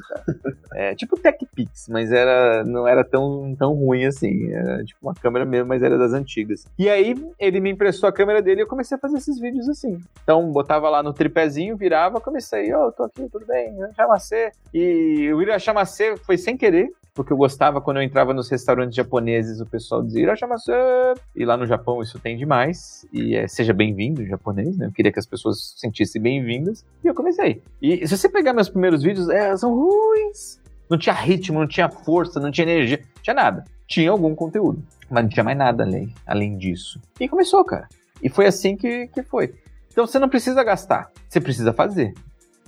é, 0.75 0.94
tipo 0.94 1.18
TechPix, 1.18 1.88
mas 1.88 2.12
era, 2.12 2.64
não 2.64 2.87
era 2.87 3.04
tão, 3.04 3.54
tão 3.59 3.75
ruim 3.75 4.04
assim. 4.04 4.52
Era 4.52 4.85
tipo 4.85 4.99
uma 5.02 5.14
câmera 5.14 5.44
mesmo, 5.44 5.68
mas 5.68 5.82
era 5.82 5.97
das 5.97 6.12
antigas. 6.12 6.66
E 6.78 6.88
aí 6.88 7.14
ele 7.38 7.61
me 7.61 7.71
emprestou 7.71 8.09
a 8.09 8.12
câmera 8.12 8.42
dele 8.42 8.61
e 8.61 8.64
eu 8.64 8.66
comecei 8.66 8.97
a 8.97 9.00
fazer 9.00 9.18
esses 9.18 9.38
vídeos 9.38 9.68
assim. 9.68 10.00
Então 10.23 10.50
botava 10.50 10.88
lá 10.88 11.02
no 11.02 11.12
tripézinho, 11.12 11.76
virava, 11.76 12.21
comecei, 12.21 12.75
ô, 12.75 12.88
oh, 12.88 12.92
tô 12.92 13.04
aqui, 13.04 13.28
tudo 13.30 13.47
bem, 13.47 13.75
chamacê. 13.94 14.52
E 14.73 15.32
o 15.32 15.40
Ira 15.40 15.59
chamacê 15.59 16.16
foi 16.16 16.37
sem 16.37 16.56
querer, 16.56 16.90
porque 17.14 17.33
eu 17.33 17.37
gostava 17.37 17.81
quando 17.81 17.99
eu 17.99 18.02
entrava 18.02 18.33
nos 18.33 18.49
restaurantes 18.49 18.95
japoneses, 18.95 19.61
o 19.61 19.66
pessoal 19.66 20.02
dizia 20.02 20.23
Irashamase! 20.23 20.73
E 21.37 21.45
lá 21.45 21.57
no 21.57 21.66
Japão 21.66 22.00
isso 22.00 22.19
tem 22.19 22.37
demais, 22.37 23.07
e 23.12 23.37
é, 23.37 23.47
seja 23.47 23.73
bem-vindo 23.73 24.26
japonês, 24.26 24.76
né? 24.76 24.87
Eu 24.87 24.92
queria 24.92 25.12
que 25.12 25.19
as 25.19 25.26
pessoas 25.26 25.75
sentissem 25.76 26.21
bem-vindas, 26.21 26.85
e 27.04 27.07
eu 27.07 27.14
comecei. 27.14 27.62
E 27.81 28.07
se 28.07 28.16
você 28.16 28.28
pegar 28.28 28.54
meus 28.54 28.69
primeiros 28.69 29.02
vídeos, 29.02 29.28
é, 29.28 29.54
são 29.57 29.75
ruins. 29.75 30.61
Não 30.88 30.99
tinha 30.99 31.14
ritmo, 31.14 31.59
não 31.59 31.69
tinha 31.69 31.88
força, 31.88 32.40
não 32.40 32.50
tinha 32.50 32.66
energia, 32.66 32.99
não 32.99 33.23
tinha 33.23 33.35
nada. 33.35 33.64
Tinha 33.87 34.11
algum 34.11 34.35
conteúdo, 34.35 34.83
mas 35.11 35.23
não 35.23 35.31
tinha 35.31 35.45
mais 35.45 35.57
nada 35.57 35.85
além, 35.85 36.14
além 36.26 36.57
disso. 36.57 37.00
E 37.21 37.28
começou, 37.28 37.62
cara. 37.64 37.88
E 38.23 38.28
foi 38.28 38.47
assim 38.47 38.76
que, 38.76 39.09
que 39.09 39.23
foi. 39.23 39.54
Então 39.90 40.07
você 40.07 40.19
não 40.19 40.28
precisa 40.28 40.64
gastar, 40.64 41.11
você 41.28 41.40
precisa 41.40 41.73
fazer. 41.73 42.14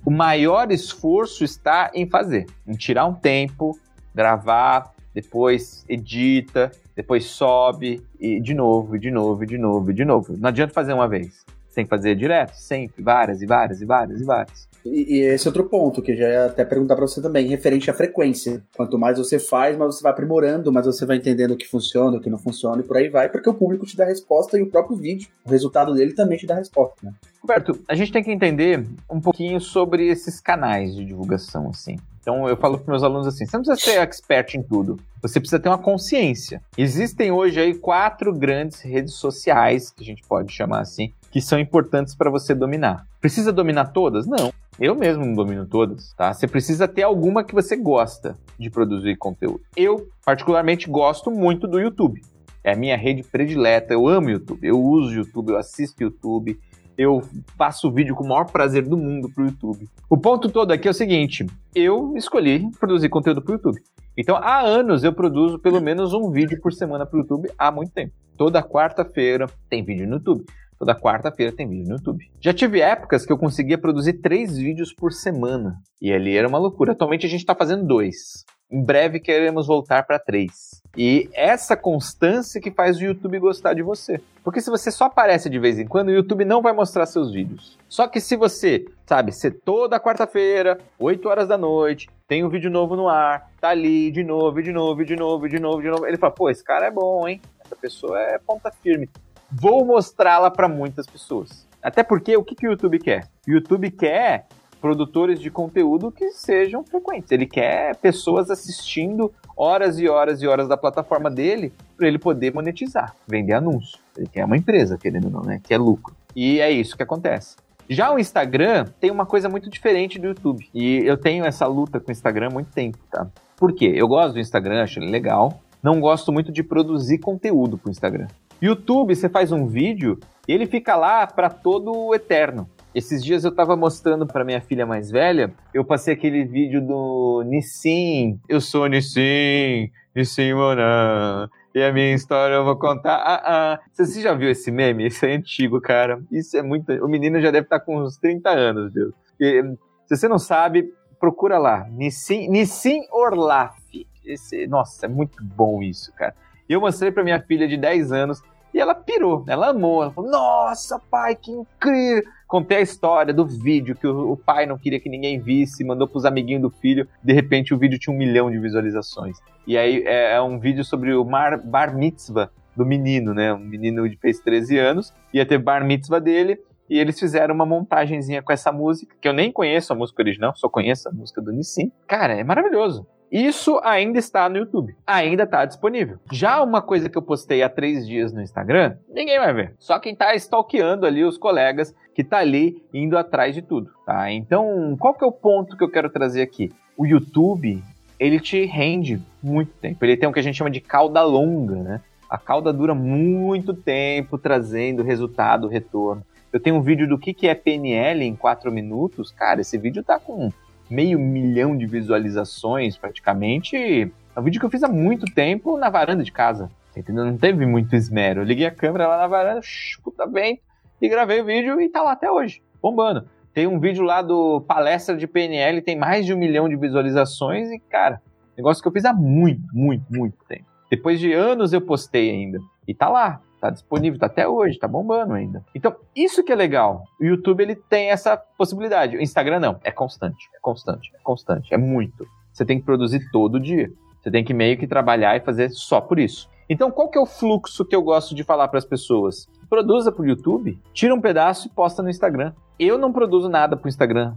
O 0.05 0.11
maior 0.11 0.71
esforço 0.71 1.45
está 1.45 1.91
em 1.95 2.09
fazer, 2.09 2.45
em 2.67 2.73
tirar 2.73 3.07
um 3.07 3.15
tempo, 3.15 3.79
gravar, 4.15 4.95
depois 5.15 5.85
edita, 5.89 6.71
depois 6.95 7.25
sobe 7.25 8.03
e 8.19 8.41
de 8.41 8.55
novo, 8.55 8.99
de 8.99 9.11
novo, 9.11 9.47
de 9.47 9.59
novo, 9.59 9.93
de 9.93 10.05
novo. 10.05 10.37
Não 10.37 10.49
adianta 10.49 10.73
fazer 10.73 10.93
uma 10.93 11.09
vez. 11.09 11.45
Você 11.67 11.77
tem 11.77 11.85
que 11.85 11.91
fazer 11.91 12.15
direto, 12.15 12.55
sempre, 12.55 13.03
várias 13.03 13.43
e 13.43 13.47
várias 13.47 13.81
e 13.81 13.85
várias 13.85 14.21
e 14.21 14.25
várias. 14.25 14.69
E, 14.85 15.17
e 15.17 15.21
esse 15.23 15.49
outro 15.49 15.65
ponto 15.65 16.01
que 16.03 16.13
eu 16.13 16.17
já 16.17 16.29
ia 16.29 16.47
até 16.47 16.65
perguntar 16.65 16.95
para 16.95 17.07
você 17.07 17.21
também, 17.21 17.49
referente 17.49 17.91
à 17.91 17.95
frequência. 17.95 18.63
Quanto 18.77 18.97
mais 18.97 19.19
você 19.19 19.41
faz, 19.41 19.77
mais 19.77 19.97
você 19.97 20.03
vai 20.03 20.13
aprimorando, 20.13 20.73
mais 20.73 20.87
você 20.87 21.05
vai 21.05 21.17
entendendo 21.17 21.53
o 21.53 21.57
que 21.57 21.67
funciona, 21.67 22.17
o 22.17 22.21
que 22.21 22.31
não 22.31 22.39
funciona 22.39 22.81
e 22.81 22.85
por 22.85 22.97
aí 22.97 23.09
vai, 23.09 23.29
porque 23.29 23.49
o 23.51 23.55
público 23.55 23.87
te 23.87 23.97
dá 23.97 24.05
resposta 24.05 24.57
e 24.59 24.63
o 24.63 24.71
próprio 24.71 24.97
vídeo, 24.97 25.29
o 25.45 25.51
resultado 25.51 25.95
dele 25.95 26.13
também 26.13 26.39
te 26.39 26.47
dá 26.47 26.55
resposta, 26.55 26.95
né? 27.03 27.13
Roberto, 27.41 27.77
a 27.89 27.95
gente 27.95 28.13
tem 28.13 28.23
que 28.23 28.31
entender 28.31 28.87
um 29.11 29.21
pouquinho 29.21 29.61
sobre 29.61 30.07
esses 30.07 30.41
canais 30.41 30.95
de 30.95 31.05
divulgação, 31.05 31.69
assim. 31.71 31.97
Então 32.25 32.49
eu 32.49 32.57
falo 32.57 32.79
para 32.79 32.91
meus 32.91 33.03
alunos 33.03 33.27
assim: 33.27 33.45
você 33.45 33.55
não 33.55 33.63
precisa 33.63 33.93
ser 33.93 34.01
expert 34.01 34.55
em 34.55 34.63
tudo, 34.63 34.99
você 35.21 35.39
precisa 35.39 35.61
ter 35.61 35.69
uma 35.69 35.77
consciência. 35.77 36.63
Existem 36.77 37.31
hoje 37.31 37.61
aí 37.61 37.75
quatro 37.75 38.33
grandes 38.33 38.81
redes 38.81 39.13
sociais, 39.13 39.91
que 39.91 40.03
a 40.03 40.07
gente 40.07 40.23
pode 40.27 40.51
chamar 40.51 40.81
assim, 40.81 41.13
que 41.31 41.43
são 41.43 41.59
importantes 41.59 42.15
para 42.15 42.31
você 42.31 42.55
dominar. 42.55 43.07
Precisa 43.21 43.53
dominar 43.53 43.93
todas? 43.93 44.27
Não. 44.27 44.51
Eu 44.81 44.95
mesmo 44.95 45.25
não 45.25 45.35
domino 45.35 45.67
todas, 45.67 46.15
tá? 46.15 46.33
Você 46.33 46.49
precisa 46.49 46.89
ter 46.89 47.03
alguma 47.03 47.45
que 47.45 47.55
você 47.55 47.77
gosta 47.77 48.37
de 48.59 48.71
produzir 48.71 49.17
conteúdo. 49.17 49.61
Eu, 49.77 50.09
particularmente, 50.25 50.89
gosto 50.89 51.31
muito 51.31 51.69
do 51.69 51.79
YouTube. 51.79 52.23
É 52.65 52.73
a 52.73 52.77
minha 52.77 52.97
rede 52.97 53.23
predileta. 53.23 53.93
Eu 53.93 54.09
amo 54.09 54.31
YouTube. 54.31 54.67
Eu 54.67 54.83
uso 54.83 55.15
YouTube, 55.15 55.51
eu 55.51 55.59
assisto 55.59 56.03
YouTube. 56.03 56.59
Eu 56.97 57.23
faço 57.59 57.91
vídeo 57.91 58.15
com 58.15 58.25
o 58.25 58.29
maior 58.29 58.45
prazer 58.45 58.87
do 58.87 58.97
mundo 58.97 59.29
pro 59.35 59.47
YouTube. 59.47 59.89
O 60.09 60.17
ponto 60.17 60.49
todo 60.49 60.71
aqui 60.71 60.87
é 60.87 60.91
o 60.91 60.95
seguinte: 60.95 61.45
eu 61.75 62.17
escolhi 62.17 62.71
produzir 62.79 63.09
conteúdo 63.09 63.43
pro 63.43 63.55
YouTube. 63.55 63.81
Então, 64.17 64.37
há 64.37 64.61
anos 64.61 65.03
eu 65.03 65.13
produzo 65.13 65.59
pelo 65.59 65.81
menos 65.81 66.15
um 66.15 66.31
vídeo 66.31 66.61
por 66.61 66.73
semana 66.73 67.05
pro 67.05 67.19
YouTube 67.21 67.51
há 67.59 67.73
muito 67.73 67.93
tempo. 67.93 68.13
Toda 68.37 68.63
quarta-feira 68.63 69.47
tem 69.69 69.85
vídeo 69.85 70.07
no 70.07 70.15
YouTube. 70.15 70.45
Toda 70.79 70.95
quarta-feira 70.95 71.53
tem 71.53 71.69
vídeo 71.69 71.89
no 71.89 71.97
YouTube. 71.97 72.25
Já 72.41 72.53
tive 72.53 72.81
épocas 72.81 73.27
que 73.27 73.33
eu 73.33 73.39
conseguia 73.39 73.79
produzir 73.79 74.15
três 74.15 74.57
vídeos 74.57 74.93
por 74.93 75.13
semana. 75.13 75.77
E 76.01 76.13
ali 76.13 76.37
era 76.37 76.47
uma 76.49 76.59
loucura. 76.59 76.93
Atualmente 76.93 77.27
a 77.27 77.29
gente 77.29 77.41
está 77.41 77.55
fazendo 77.55 77.85
dois. 77.85 78.45
Em 78.75 78.83
breve 78.83 79.21
queremos 79.21 79.69
voltar 79.69 80.05
para 80.05 80.19
três. 80.19 80.83
E 80.97 81.31
essa 81.33 81.77
constância 81.77 82.61
que 82.61 82.73
faz 82.73 82.97
o 82.97 83.05
YouTube 83.05 83.39
gostar 83.39 83.73
de 83.73 83.85
você. 83.85 84.21
Porque 84.43 84.61
se 84.61 84.69
você 84.69 84.91
só 84.91 85.05
aparece 85.05 85.49
de 85.49 85.61
vez 85.61 85.79
em 85.79 85.87
quando, 85.87 86.09
o 86.09 86.13
YouTube 86.13 86.45
não 86.45 86.61
vai 86.61 86.73
mostrar 86.73 87.07
seus 87.07 87.33
vídeos. 87.33 87.79
Só 87.89 88.09
que 88.09 88.21
se 88.21 88.35
você, 88.35 88.85
sabe, 89.07 89.31
ser 89.31 89.61
toda 89.65 90.01
quarta-feira, 90.01 90.77
8 90.99 91.29
horas 91.29 91.47
da 91.47 91.57
noite, 91.57 92.11
tem 92.27 92.43
um 92.43 92.49
vídeo 92.49 92.69
novo 92.69 92.97
no 92.97 93.09
ar, 93.09 93.49
tá 93.61 93.69
ali 93.69 94.11
de 94.11 94.25
novo, 94.25 94.61
de 94.61 94.73
novo, 94.73 95.05
de 95.05 95.15
novo, 95.15 95.49
de 95.49 95.61
novo, 95.61 95.81
de 95.81 95.89
novo, 95.89 96.07
ele 96.09 96.17
fala, 96.17 96.33
pô, 96.33 96.51
esse 96.51 96.65
cara 96.65 96.87
é 96.87 96.91
bom, 96.91 97.29
hein? 97.29 97.41
Essa 97.65 97.77
pessoa 97.77 98.21
é 98.21 98.41
ponta 98.45 98.73
firme. 98.83 99.09
Vou 99.53 99.85
mostrá-la 99.85 100.51
para 100.51 100.67
muitas 100.67 101.07
pessoas. 101.07 101.65
Até 101.81 102.03
porque 102.03 102.37
o 102.37 102.43
que, 102.43 102.57
que 102.57 102.67
o 102.67 102.73
YouTube 102.73 102.99
quer? 102.99 103.29
O 103.47 103.53
YouTube 103.53 103.89
quer 103.93 104.49
produtores 104.85 105.41
de 105.41 105.51
conteúdo 105.51 106.13
que 106.13 106.29
sejam 106.33 106.85
frequentes. 106.85 107.33
Ele 107.33 107.47
quer 107.47 107.97
pessoas 107.97 108.51
assistindo 108.51 109.33
horas 109.57 109.99
e 109.99 110.07
horas 110.07 110.43
e 110.43 110.47
horas 110.47 110.69
da 110.69 110.77
plataforma 110.77 111.31
dele 111.31 111.73
para 111.97 112.07
ele 112.07 112.19
poder 112.19 112.53
monetizar, 112.53 113.17
vender 113.27 113.55
anúncio. 113.55 113.99
Ele 114.15 114.27
quer 114.27 114.45
uma 114.45 114.59
empresa, 114.59 114.99
querendo 114.99 115.25
ou 115.25 115.31
não, 115.31 115.41
né? 115.41 115.59
Que 115.65 115.73
é 115.73 115.79
lucro. 115.79 116.15
E 116.37 116.61
é 116.61 116.71
isso 116.71 116.99
que 116.99 117.03
acontece. 117.03 117.57
Já 117.89 118.13
o 118.13 118.19
Instagram 118.19 118.85
tem 119.01 119.11
uma 119.11 119.25
coisa 119.25 119.49
muito 119.49 119.71
diferente 119.71 120.19
do 120.19 120.27
YouTube. 120.27 120.69
E 120.75 120.99
eu 121.07 121.17
tenho 121.17 121.47
essa 121.47 121.67
luta 121.67 121.99
com 121.99 122.11
o 122.11 122.13
Instagram 122.13 122.49
há 122.49 122.53
muito 122.53 122.71
tempo, 122.71 122.99
tá? 123.11 123.27
Por 123.57 123.73
quê? 123.73 123.91
Eu 123.97 124.07
gosto 124.07 124.35
do 124.35 124.39
Instagram, 124.39 124.83
acho 124.83 124.99
ele 124.99 125.11
legal. 125.11 125.63
Não 125.83 125.99
gosto 125.99 126.31
muito 126.31 126.53
de 126.53 126.63
produzir 126.63 127.21
conteúdo 127.21 127.79
pro 127.79 127.91
Instagram. 127.91 128.27
YouTube, 128.61 129.15
você 129.15 129.31
faz 129.31 129.51
um 129.51 129.67
vídeo 129.67 130.21
e 130.47 130.53
ele 130.53 130.67
fica 130.67 130.95
lá 130.95 131.27
para 131.27 131.49
todo 131.49 131.91
o 131.91 132.15
eterno. 132.15 132.69
Esses 132.95 133.25
dias 133.25 133.43
eu 133.43 133.53
tava 133.53 133.75
mostrando 133.75 134.25
para 134.25 134.45
minha 134.45 134.61
filha 134.61 134.87
mais 134.87 135.11
velha, 135.11 135.53
eu 135.73 135.85
passei 135.85 136.15
aquele 136.15 136.45
vídeo 136.45 136.81
do 136.81 137.43
Nissin. 137.45 138.39
Eu 138.49 138.61
sou 138.61 138.87
Nissin, 138.87 139.91
Nissin 140.15 140.55
Moran. 140.55 141.49
E 141.75 141.83
a 141.83 141.93
minha 141.93 142.15
história 142.15 142.55
eu 142.55 142.65
vou 142.65 142.79
contar. 142.79 143.17
Ah, 143.17 143.43
ah. 143.45 143.81
Você 143.93 144.23
já 144.23 144.33
viu 144.33 144.49
esse 144.49 144.71
meme? 144.71 145.09
Isso 145.09 145.27
é 145.27 145.35
antigo, 145.35 145.81
cara. 145.81 146.23
Isso 146.31 146.57
é 146.57 146.63
muito. 146.63 146.93
O 147.05 147.09
menino 147.09 147.41
já 147.41 147.51
deve 147.51 147.67
estar 147.67 147.81
tá 147.81 147.85
com 147.85 147.99
uns 147.99 148.17
30 148.17 148.49
anos, 148.49 148.93
Deus. 148.93 149.13
E, 149.41 149.61
se 150.07 150.17
você 150.17 150.29
não 150.29 150.39
sabe, 150.39 150.95
procura 151.19 151.59
lá. 151.59 151.89
Nissin, 151.91 152.49
Nissin 152.49 153.01
Orlaf. 153.11 153.77
Esse, 154.25 154.69
nossa, 154.69 155.07
é 155.07 155.09
muito 155.09 155.43
bom 155.43 155.83
isso, 155.83 156.13
cara. 156.13 156.35
E 156.69 156.73
eu 156.73 156.81
mostrei 156.81 157.11
para 157.11 157.25
minha 157.25 157.41
filha 157.41 157.67
de 157.67 157.77
10 157.77 158.13
anos 158.13 158.41
e 158.75 158.81
ela 158.81 158.95
pirou, 158.95 159.45
ela 159.47 159.69
amou. 159.69 160.03
Ela 160.03 160.13
falou: 160.13 160.31
Nossa, 160.31 161.01
pai, 161.11 161.37
que 161.37 161.53
incrível! 161.53 162.25
Contei 162.55 162.79
a 162.79 162.83
história 162.83 163.35
do 163.35 163.45
vídeo 163.45 163.97
que 163.97 164.07
o, 164.07 164.31
o 164.31 164.37
pai 164.37 164.65
não 164.65 164.79
queria 164.79 165.01
que 165.01 165.09
ninguém 165.09 165.41
visse, 165.41 165.83
mandou 165.83 166.07
pros 166.07 166.25
amiguinhos 166.25 166.63
do 166.63 166.71
filho. 166.71 167.05
De 167.21 167.33
repente, 167.33 167.75
o 167.75 167.77
vídeo 167.77 167.99
tinha 167.99 168.15
um 168.15 168.17
milhão 168.17 168.49
de 168.49 168.61
visualizações. 168.61 169.39
E 169.67 169.77
aí 169.77 170.05
é, 170.07 170.35
é 170.35 170.41
um 170.41 170.61
vídeo 170.61 170.85
sobre 170.85 171.13
o 171.13 171.25
mar, 171.25 171.61
bar 171.61 171.93
mitzvah 171.97 172.49
do 172.77 172.87
menino, 172.87 173.35
né? 173.35 173.53
Um 173.53 173.59
menino 173.59 174.09
que 174.09 174.17
fez 174.19 174.39
13 174.39 174.79
anos, 174.79 175.13
ia 175.33 175.45
ter 175.45 175.59
bar 175.59 175.85
mitzvah 175.85 176.21
dele. 176.21 176.61
E 176.89 176.97
eles 176.97 177.19
fizeram 177.19 177.53
uma 177.57 177.67
montagenzinha 177.67 178.41
com 178.41 178.53
essa 178.53 178.71
música, 178.71 179.17
que 179.21 179.27
eu 179.27 179.33
nem 179.33 179.51
conheço 179.51 179.93
a 179.93 179.97
música 179.97 180.23
original, 180.23 180.55
só 180.55 180.69
conheço 180.69 181.09
a 181.09 181.13
música 181.13 181.43
do 181.43 181.51
Nissin. 181.51 181.91
Cara, 182.07 182.35
é 182.35 182.45
maravilhoso. 182.45 183.05
Isso 183.35 183.81
ainda 183.83 184.17
está 184.17 184.49
no 184.49 184.59
YouTube, 184.59 184.95
ainda 185.05 185.43
está 185.43 185.65
disponível. 185.65 186.19
Já 186.31 186.63
uma 186.63 186.81
coisa 186.81 187.09
que 187.09 187.19
eu 187.19 187.23
postei 187.23 187.65
há 187.65 187.69
três 187.69 188.07
dias 188.07 188.33
no 188.33 188.41
Instagram, 188.41 188.97
ninguém 189.09 189.41
vai 189.41 189.53
ver. 189.53 189.75
Só 189.77 189.99
quem 189.99 190.13
está 190.13 190.37
stalkeando 190.37 191.05
ali 191.05 191.25
os 191.25 191.37
colegas 191.37 191.93
que 192.15 192.23
está 192.23 192.39
ali 192.39 192.81
indo 192.95 193.19
atrás 193.19 193.53
de 193.53 193.61
tudo, 193.61 193.91
tá? 194.07 194.31
Então, 194.31 194.97
qual 195.01 195.15
que 195.15 195.25
é 195.25 195.27
o 195.27 195.33
ponto 195.33 195.77
que 195.77 195.83
eu 195.83 195.91
quero 195.91 196.09
trazer 196.09 196.43
aqui? 196.43 196.71
O 196.97 197.05
YouTube, 197.05 197.83
ele 198.21 198.39
te 198.39 198.65
rende 198.67 199.21
muito 199.43 199.73
tempo. 199.81 200.05
Ele 200.05 200.17
tem 200.17 200.29
o 200.29 200.33
que 200.33 200.39
a 200.39 200.43
gente 200.43 200.55
chama 200.55 200.71
de 200.71 200.81
cauda 200.81 201.21
longa, 201.25 201.75
né? 201.75 202.01
A 202.31 202.39
cauda 202.39 202.73
dura 202.73 202.95
muito 202.95 203.75
tempo 203.75 204.39
trazendo 204.39 205.03
resultado, 205.03 205.67
retorno. 205.67 206.23
Eu 206.53 206.61
tenho 206.61 206.77
um 206.77 206.83
vídeo 206.83 207.09
do 207.09 207.19
que, 207.19 207.35
que 207.35 207.49
é 207.49 207.55
PNL 207.57 208.25
em 208.25 208.37
4 208.37 208.71
minutos. 208.71 209.33
Cara, 209.33 209.61
esse 209.61 209.77
vídeo 209.77 210.05
tá 210.05 210.21
com 210.21 210.53
meio 210.91 211.19
milhão 211.19 211.77
de 211.77 211.87
visualizações 211.87 212.97
praticamente. 212.97 213.77
É 213.77 214.41
um 214.41 214.43
vídeo 214.43 214.61
que 214.61 214.67
eu 214.67 214.71
fiz 214.71 214.83
há 214.83 214.89
muito 214.89 215.27
tempo 215.35 215.77
na 215.77 215.91
varanda 215.91 216.23
de 216.23 216.33
casa. 216.33 216.71
Entendeu? 216.97 217.25
Não 217.25 217.37
teve 217.37 217.67
muito 217.67 217.95
esmero. 217.95 218.41
Eu 218.41 218.45
liguei 218.45 218.67
a 218.67 218.71
câmera 218.71 219.09
lá 219.09 219.19
na 219.19 219.27
varanda, 219.27 219.61
puta 220.03 220.27
bem, 220.27 220.61
e 221.01 221.09
gravei 221.09 221.41
o 221.41 221.45
vídeo 221.45 221.81
e 221.81 221.89
tá 221.89 222.03
lá 222.03 222.13
até 222.13 222.31
hoje, 222.31 222.63
bombando. 222.81 223.27
Tem 223.53 223.67
um 223.67 223.79
vídeo 223.79 224.05
lá 224.05 224.23
do 224.23 224.61
palestra 224.61 225.17
de 225.17 225.27
PNL, 225.27 225.83
tem 225.83 225.97
mais 225.97 226.25
de 226.27 226.33
um 226.33 226.39
milhão 226.39 226.69
de 226.69 226.77
visualizações 226.77 227.71
e, 227.71 227.79
cara, 227.79 228.21
negócio 228.57 228.83
que 228.83 228.89
eu 228.89 228.93
fiz 228.93 229.05
há 229.05 229.13
muito, 229.13 229.63
muito, 229.73 230.05
muito 230.11 230.37
tempo. 230.49 230.65
Depois 230.91 231.19
de 231.19 231.33
anos 231.33 231.73
eu 231.73 231.81
postei 231.81 232.31
ainda. 232.31 232.59
E 232.87 232.95
tá 232.95 233.09
lá, 233.09 233.41
Tá 233.65 233.71
disponível, 233.71 234.21
tá 234.21 234.27
até 234.27 234.47
hoje, 234.47 234.79
tá 234.79 234.87
bombando 234.87 235.33
ainda. 235.33 235.65
Então, 235.75 235.97
isso 236.15 236.45
que 236.45 236.53
é 236.53 236.55
legal. 236.55 237.05
O 237.19 237.25
YouTube 237.25 237.63
ele 237.63 237.75
tem 237.75 238.11
essa 238.11 238.37
possibilidade. 238.37 239.17
O 239.17 239.23
Instagram 239.23 239.59
não, 239.59 239.81
é 239.83 239.91
constante, 239.91 240.51
é 240.55 240.59
constante, 240.61 241.11
é 241.15 241.19
constante, 241.23 241.73
é 241.73 241.79
muito. 241.79 242.27
Você 242.53 242.63
tem 242.63 242.79
que 242.79 242.85
produzir 242.85 243.27
todo 243.33 243.59
dia. 243.59 243.91
Você 244.21 244.31
tem 244.31 244.45
que 244.45 244.53
meio 244.53 244.77
que 244.77 244.87
trabalhar 244.87 245.35
e 245.35 245.41
fazer 245.41 245.71
só 245.71 245.99
por 245.99 246.19
isso. 246.19 246.47
Então, 246.69 246.91
qual 246.91 247.09
que 247.09 247.17
é 247.17 247.21
o 247.23 247.25
fluxo 247.25 247.87
que 247.87 247.97
eu 247.97 248.03
gosto 248.03 248.35
de 248.35 248.45
falar 248.45 248.69
para 248.69 248.77
as 248.77 248.85
pessoas? 248.85 249.49
Produza 249.71 250.13
para 250.13 250.23
o 250.23 250.27
YouTube, 250.27 250.79
tira 250.93 251.15
um 251.15 251.21
pedaço 251.23 251.67
e 251.67 251.71
posta 251.71 252.03
no 252.03 252.11
Instagram. 252.11 252.53
Eu 252.79 252.99
não 252.99 253.15
produzo 253.15 253.49
nada 253.49 253.79
para 253.79 253.87
o 253.87 253.89
Instagram, 253.89 254.35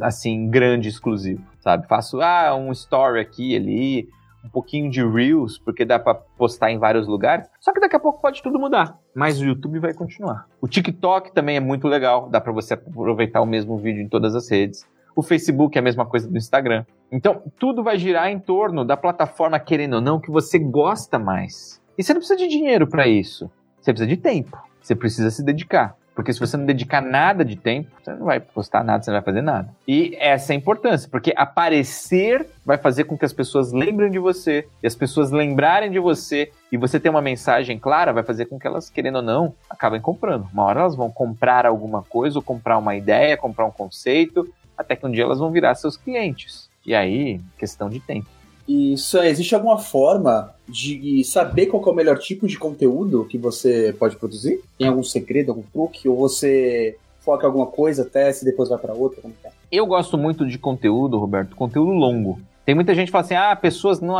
assim, 0.00 0.48
grande, 0.48 0.88
exclusivo, 0.88 1.42
sabe? 1.60 1.86
Faço, 1.86 2.22
ah, 2.22 2.56
um 2.56 2.72
story 2.72 3.20
aqui, 3.20 3.54
ali, 3.54 4.08
um 4.44 4.48
pouquinho 4.48 4.90
de 4.90 5.02
Reels, 5.04 5.58
porque 5.58 5.84
dá 5.84 5.98
para 5.98 6.14
postar 6.14 6.70
em 6.70 6.78
vários 6.78 7.08
lugares. 7.08 7.48
Só 7.58 7.72
que 7.72 7.80
daqui 7.80 7.96
a 7.96 8.00
pouco 8.00 8.20
pode 8.20 8.42
tudo 8.42 8.58
mudar. 8.58 8.98
Mas 9.14 9.40
o 9.40 9.44
YouTube 9.44 9.78
vai 9.78 9.94
continuar. 9.94 10.46
O 10.60 10.68
TikTok 10.68 11.32
também 11.32 11.56
é 11.56 11.60
muito 11.60 11.88
legal, 11.88 12.28
dá 12.28 12.40
para 12.40 12.52
você 12.52 12.74
aproveitar 12.74 13.40
o 13.40 13.46
mesmo 13.46 13.78
vídeo 13.78 14.02
em 14.02 14.08
todas 14.08 14.34
as 14.34 14.50
redes. 14.50 14.86
O 15.16 15.22
Facebook 15.22 15.78
é 15.78 15.80
a 15.80 15.84
mesma 15.84 16.04
coisa 16.04 16.28
do 16.28 16.36
Instagram. 16.36 16.84
Então, 17.10 17.42
tudo 17.58 17.82
vai 17.82 17.96
girar 17.96 18.28
em 18.28 18.38
torno 18.38 18.84
da 18.84 18.96
plataforma, 18.96 19.58
querendo 19.60 19.94
ou 19.94 20.00
não, 20.00 20.20
que 20.20 20.30
você 20.30 20.58
gosta 20.58 21.18
mais. 21.18 21.80
E 21.96 22.02
você 22.02 22.12
não 22.12 22.20
precisa 22.20 22.38
de 22.38 22.48
dinheiro 22.48 22.86
para 22.88 23.06
isso. 23.06 23.50
Você 23.80 23.92
precisa 23.92 24.08
de 24.08 24.16
tempo. 24.16 24.58
Você 24.80 24.94
precisa 24.96 25.30
se 25.30 25.42
dedicar. 25.44 25.96
Porque 26.14 26.32
se 26.32 26.38
você 26.38 26.56
não 26.56 26.64
dedicar 26.64 27.00
nada 27.00 27.44
de 27.44 27.56
tempo, 27.56 27.90
você 28.00 28.12
não 28.12 28.26
vai 28.26 28.38
postar 28.38 28.84
nada, 28.84 29.02
você 29.02 29.10
não 29.10 29.16
vai 29.16 29.24
fazer 29.24 29.42
nada. 29.42 29.68
E 29.86 30.16
essa 30.18 30.52
é 30.52 30.54
a 30.54 30.56
importância, 30.56 31.08
porque 31.10 31.34
aparecer 31.36 32.46
vai 32.64 32.78
fazer 32.78 33.04
com 33.04 33.18
que 33.18 33.24
as 33.24 33.32
pessoas 33.32 33.72
lembrem 33.72 34.10
de 34.10 34.18
você, 34.18 34.66
e 34.82 34.86
as 34.86 34.94
pessoas 34.94 35.30
lembrarem 35.30 35.90
de 35.90 35.98
você, 35.98 36.52
e 36.70 36.76
você 36.76 37.00
ter 37.00 37.08
uma 37.08 37.20
mensagem 37.20 37.78
clara, 37.78 38.12
vai 38.12 38.22
fazer 38.22 38.46
com 38.46 38.58
que 38.58 38.66
elas, 38.66 38.88
querendo 38.88 39.16
ou 39.16 39.22
não, 39.22 39.54
acabem 39.68 40.00
comprando. 40.00 40.48
Uma 40.52 40.64
hora 40.64 40.80
elas 40.80 40.94
vão 40.94 41.10
comprar 41.10 41.66
alguma 41.66 42.02
coisa, 42.02 42.38
ou 42.38 42.42
comprar 42.42 42.78
uma 42.78 42.94
ideia, 42.94 43.36
comprar 43.36 43.66
um 43.66 43.72
conceito, 43.72 44.48
até 44.78 44.94
que 44.94 45.06
um 45.06 45.10
dia 45.10 45.24
elas 45.24 45.40
vão 45.40 45.50
virar 45.50 45.74
seus 45.74 45.96
clientes. 45.96 46.70
E 46.86 46.94
aí, 46.94 47.40
questão 47.58 47.88
de 47.88 47.98
tempo. 47.98 48.28
Existe 48.66 49.54
alguma 49.54 49.78
forma 49.78 50.54
de 50.68 51.22
saber 51.24 51.66
qual 51.66 51.84
é 51.86 51.90
o 51.90 51.94
melhor 51.94 52.18
tipo 52.18 52.46
de 52.46 52.58
conteúdo 52.58 53.26
que 53.26 53.36
você 53.36 53.94
pode 53.98 54.16
produzir? 54.16 54.60
Tem 54.78 54.88
algum 54.88 55.02
segredo, 55.02 55.50
algum 55.50 55.62
truque? 55.62 56.08
Ou 56.08 56.16
você 56.16 56.96
foca 57.20 57.44
em 57.44 57.46
alguma 57.46 57.66
coisa, 57.66 58.04
testa 58.04 58.44
e 58.44 58.50
depois 58.50 58.68
vai 58.68 58.78
para 58.78 58.94
outra? 58.94 59.22
É? 59.44 59.50
Eu 59.70 59.86
gosto 59.86 60.16
muito 60.16 60.46
de 60.46 60.58
conteúdo, 60.58 61.18
Roberto, 61.18 61.56
conteúdo 61.56 61.90
longo. 61.90 62.38
Tem 62.64 62.74
muita 62.74 62.94
gente 62.94 63.06
que 63.06 63.12
fala 63.12 63.24
assim, 63.24 63.34
ah, 63.34 63.56
pessoas 63.56 64.00
não, 64.00 64.14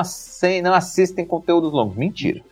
não 0.63 0.75
assistem 0.75 1.25
conteúdos 1.25 1.73
longos. 1.73 1.97
Mentira, 1.97 2.43